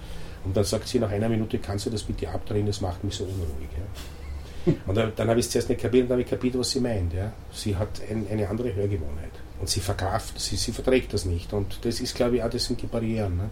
Und 0.44 0.56
dann 0.56 0.64
sagt 0.64 0.86
sie 0.86 1.00
nach 1.00 1.10
einer 1.10 1.28
Minute, 1.28 1.58
kannst 1.58 1.86
du 1.86 1.90
das 1.90 2.04
bitte 2.04 2.28
abdrehen, 2.28 2.66
das 2.66 2.80
macht 2.80 3.02
mich 3.02 3.14
so 3.14 3.24
unruhig. 3.24 3.68
Ja. 3.76 4.72
Und 4.86 4.96
dann 4.96 5.28
habe 5.28 5.38
ich 5.40 5.46
es 5.46 5.52
zuerst 5.52 5.68
nicht 5.68 5.80
kapiert 5.80 6.02
und 6.02 6.08
dann 6.08 6.14
habe 6.16 6.22
ich 6.22 6.30
kapiert, 6.30 6.58
was 6.58 6.70
sie 6.70 6.80
meint. 6.80 7.12
Ja. 7.12 7.32
Sie 7.52 7.76
hat 7.76 8.00
ein, 8.08 8.26
eine 8.30 8.48
andere 8.48 8.74
Hörgewohnheit. 8.74 9.32
Und 9.60 9.68
sie 9.68 9.80
verkraft, 9.80 10.38
sie, 10.38 10.56
sie 10.56 10.72
verträgt 10.72 11.14
das 11.14 11.24
nicht. 11.24 11.52
Und 11.52 11.84
das 11.84 12.00
ist, 12.00 12.14
glaube 12.14 12.36
ich, 12.36 12.42
auch, 12.42 12.50
das 12.50 12.64
sind 12.64 12.82
die 12.82 12.86
Barrieren. 12.86 13.36
Ne? 13.36 13.50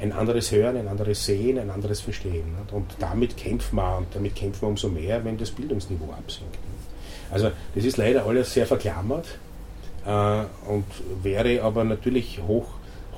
Ein 0.00 0.12
anderes 0.12 0.52
Hören, 0.52 0.76
ein 0.76 0.88
anderes 0.88 1.24
Sehen, 1.24 1.58
ein 1.58 1.70
anderes 1.70 2.00
Verstehen. 2.00 2.52
Ne? 2.52 2.66
Und 2.72 2.96
damit 2.98 3.36
kämpfen 3.36 3.76
wir, 3.76 3.98
und 3.98 4.06
damit 4.14 4.34
kämpfen 4.34 4.62
wir 4.62 4.68
umso 4.68 4.88
mehr, 4.88 5.24
wenn 5.24 5.38
das 5.38 5.50
Bildungsniveau 5.50 6.12
absinkt. 6.12 6.54
Ne? 6.54 6.60
Also 7.30 7.50
das 7.74 7.84
ist 7.84 7.96
leider 7.96 8.26
alles 8.26 8.52
sehr 8.52 8.66
verklammert 8.66 9.26
und 10.06 10.84
wäre 11.22 11.62
aber 11.62 11.84
natürlich 11.84 12.40
hoch, 12.46 12.66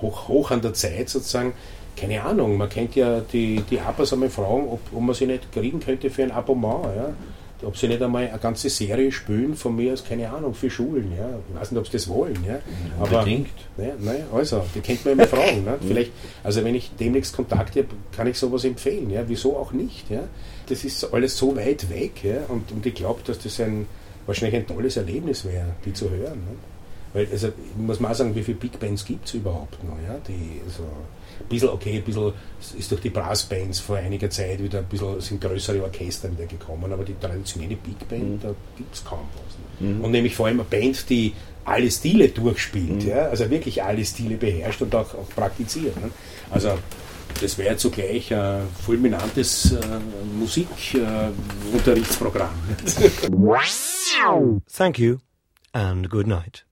hoch, 0.00 0.28
hoch 0.28 0.50
an 0.50 0.62
der 0.62 0.74
Zeit 0.74 1.08
sozusagen, 1.08 1.52
keine 1.96 2.22
Ahnung, 2.22 2.56
man 2.56 2.68
kennt 2.68 2.94
ja 2.94 3.20
die, 3.20 3.62
die 3.68 3.80
Abos 3.80 4.12
einmal 4.12 4.30
fragen, 4.30 4.68
ob, 4.68 4.80
ob 4.92 5.00
man 5.00 5.14
sie 5.14 5.26
nicht 5.26 5.50
kriegen 5.52 5.80
könnte 5.80 6.10
für 6.10 6.22
ein 6.22 6.30
Abonnement. 6.30 6.84
Ja? 6.96 7.14
ob 7.64 7.76
sie 7.76 7.88
nicht 7.88 8.02
einmal 8.02 8.28
eine 8.28 8.38
ganze 8.38 8.70
Serie 8.70 9.10
spielen, 9.10 9.54
von 9.54 9.74
mir 9.74 9.92
aus, 9.92 10.04
keine 10.04 10.30
Ahnung, 10.30 10.54
für 10.54 10.70
Schulen. 10.70 11.12
Ja. 11.16 11.28
Ich 11.48 11.60
weiß 11.60 11.72
nicht, 11.72 11.80
ob 11.80 11.86
sie 11.86 11.92
das 11.92 12.08
wollen. 12.08 12.38
Ja. 12.46 12.58
Aber, 13.00 13.18
Unbedingt. 13.18 13.48
Ne, 13.76 13.94
ne, 13.98 14.26
also, 14.32 14.62
die 14.74 14.80
kennt 14.80 15.04
man 15.04 15.14
immer 15.14 15.26
fragen. 15.26 15.64
Ne. 15.64 15.76
Vielleicht, 15.86 16.12
also 16.44 16.62
wenn 16.64 16.74
ich 16.74 16.92
demnächst 16.98 17.34
Kontakt 17.34 17.76
habe, 17.76 17.88
kann 18.16 18.26
ich 18.26 18.38
sowas 18.38 18.64
empfehlen. 18.64 19.10
Ja. 19.10 19.24
Wieso 19.26 19.56
auch 19.56 19.72
nicht? 19.72 20.08
Ja. 20.10 20.22
Das 20.68 20.84
ist 20.84 21.12
alles 21.12 21.36
so 21.36 21.56
weit 21.56 21.90
weg. 21.90 22.22
Ja. 22.22 22.42
Und, 22.48 22.70
und 22.70 22.86
ich 22.86 22.94
glaube, 22.94 23.20
dass 23.24 23.38
das 23.38 23.60
ein, 23.60 23.86
wahrscheinlich 24.26 24.60
ein 24.60 24.66
tolles 24.66 24.96
Erlebnis 24.96 25.44
wäre, 25.44 25.66
die 25.84 25.92
zu 25.92 26.10
hören. 26.10 26.38
Ne. 26.38 26.56
Weil, 27.12 27.28
also, 27.30 27.48
muss 27.76 28.00
man 28.00 28.12
auch 28.12 28.14
sagen, 28.14 28.34
wie 28.34 28.42
viele 28.42 28.58
Big 28.58 28.78
Bands 28.78 29.04
gibt 29.04 29.26
es 29.26 29.34
überhaupt 29.34 29.82
noch? 29.84 29.96
Ja. 30.06 30.18
Die, 30.26 30.60
also, 30.64 30.84
ein 31.40 31.48
bisschen, 31.48 31.68
okay, 31.70 31.98
ein 31.98 32.04
bisschen 32.04 32.32
ist 32.78 32.90
durch 32.90 33.00
die 33.00 33.10
Brassbands 33.10 33.80
vor 33.80 33.96
einiger 33.96 34.30
Zeit 34.30 34.62
wieder 34.62 34.80
ein 34.80 34.86
bisschen, 34.86 35.20
sind 35.20 35.40
größere 35.40 35.82
Orchester 35.82 36.30
wieder 36.30 36.46
gekommen, 36.46 36.92
aber 36.92 37.04
die 37.04 37.14
traditionelle 37.18 37.76
Big 37.76 38.08
Band, 38.08 38.22
mhm. 38.22 38.40
da 38.40 38.54
gibt 38.76 38.94
es 38.94 39.04
kaum 39.04 39.26
was. 39.34 39.56
Ne? 39.80 39.94
Mhm. 39.94 40.04
Und 40.04 40.10
nämlich 40.10 40.34
vor 40.34 40.46
allem 40.46 40.60
eine 40.60 40.68
Band, 40.68 41.08
die 41.10 41.32
alle 41.64 41.90
Stile 41.90 42.28
durchspielt, 42.28 43.04
mhm. 43.04 43.08
ja? 43.08 43.28
also 43.28 43.48
wirklich 43.50 43.82
alle 43.82 44.04
Stile 44.04 44.36
beherrscht 44.36 44.82
und 44.82 44.94
auch, 44.94 45.14
auch 45.14 45.28
praktiziert. 45.34 45.96
Ne? 46.00 46.10
Also 46.50 46.78
das 47.40 47.56
wäre 47.58 47.76
zugleich 47.76 48.32
ein 48.34 48.62
fulminantes 48.84 49.72
äh, 49.72 49.78
Musikunterrichtsprogramm. 50.38 52.54
Thank 54.72 54.98
you 54.98 55.18
and 55.72 56.10
good 56.10 56.26
night. 56.26 56.67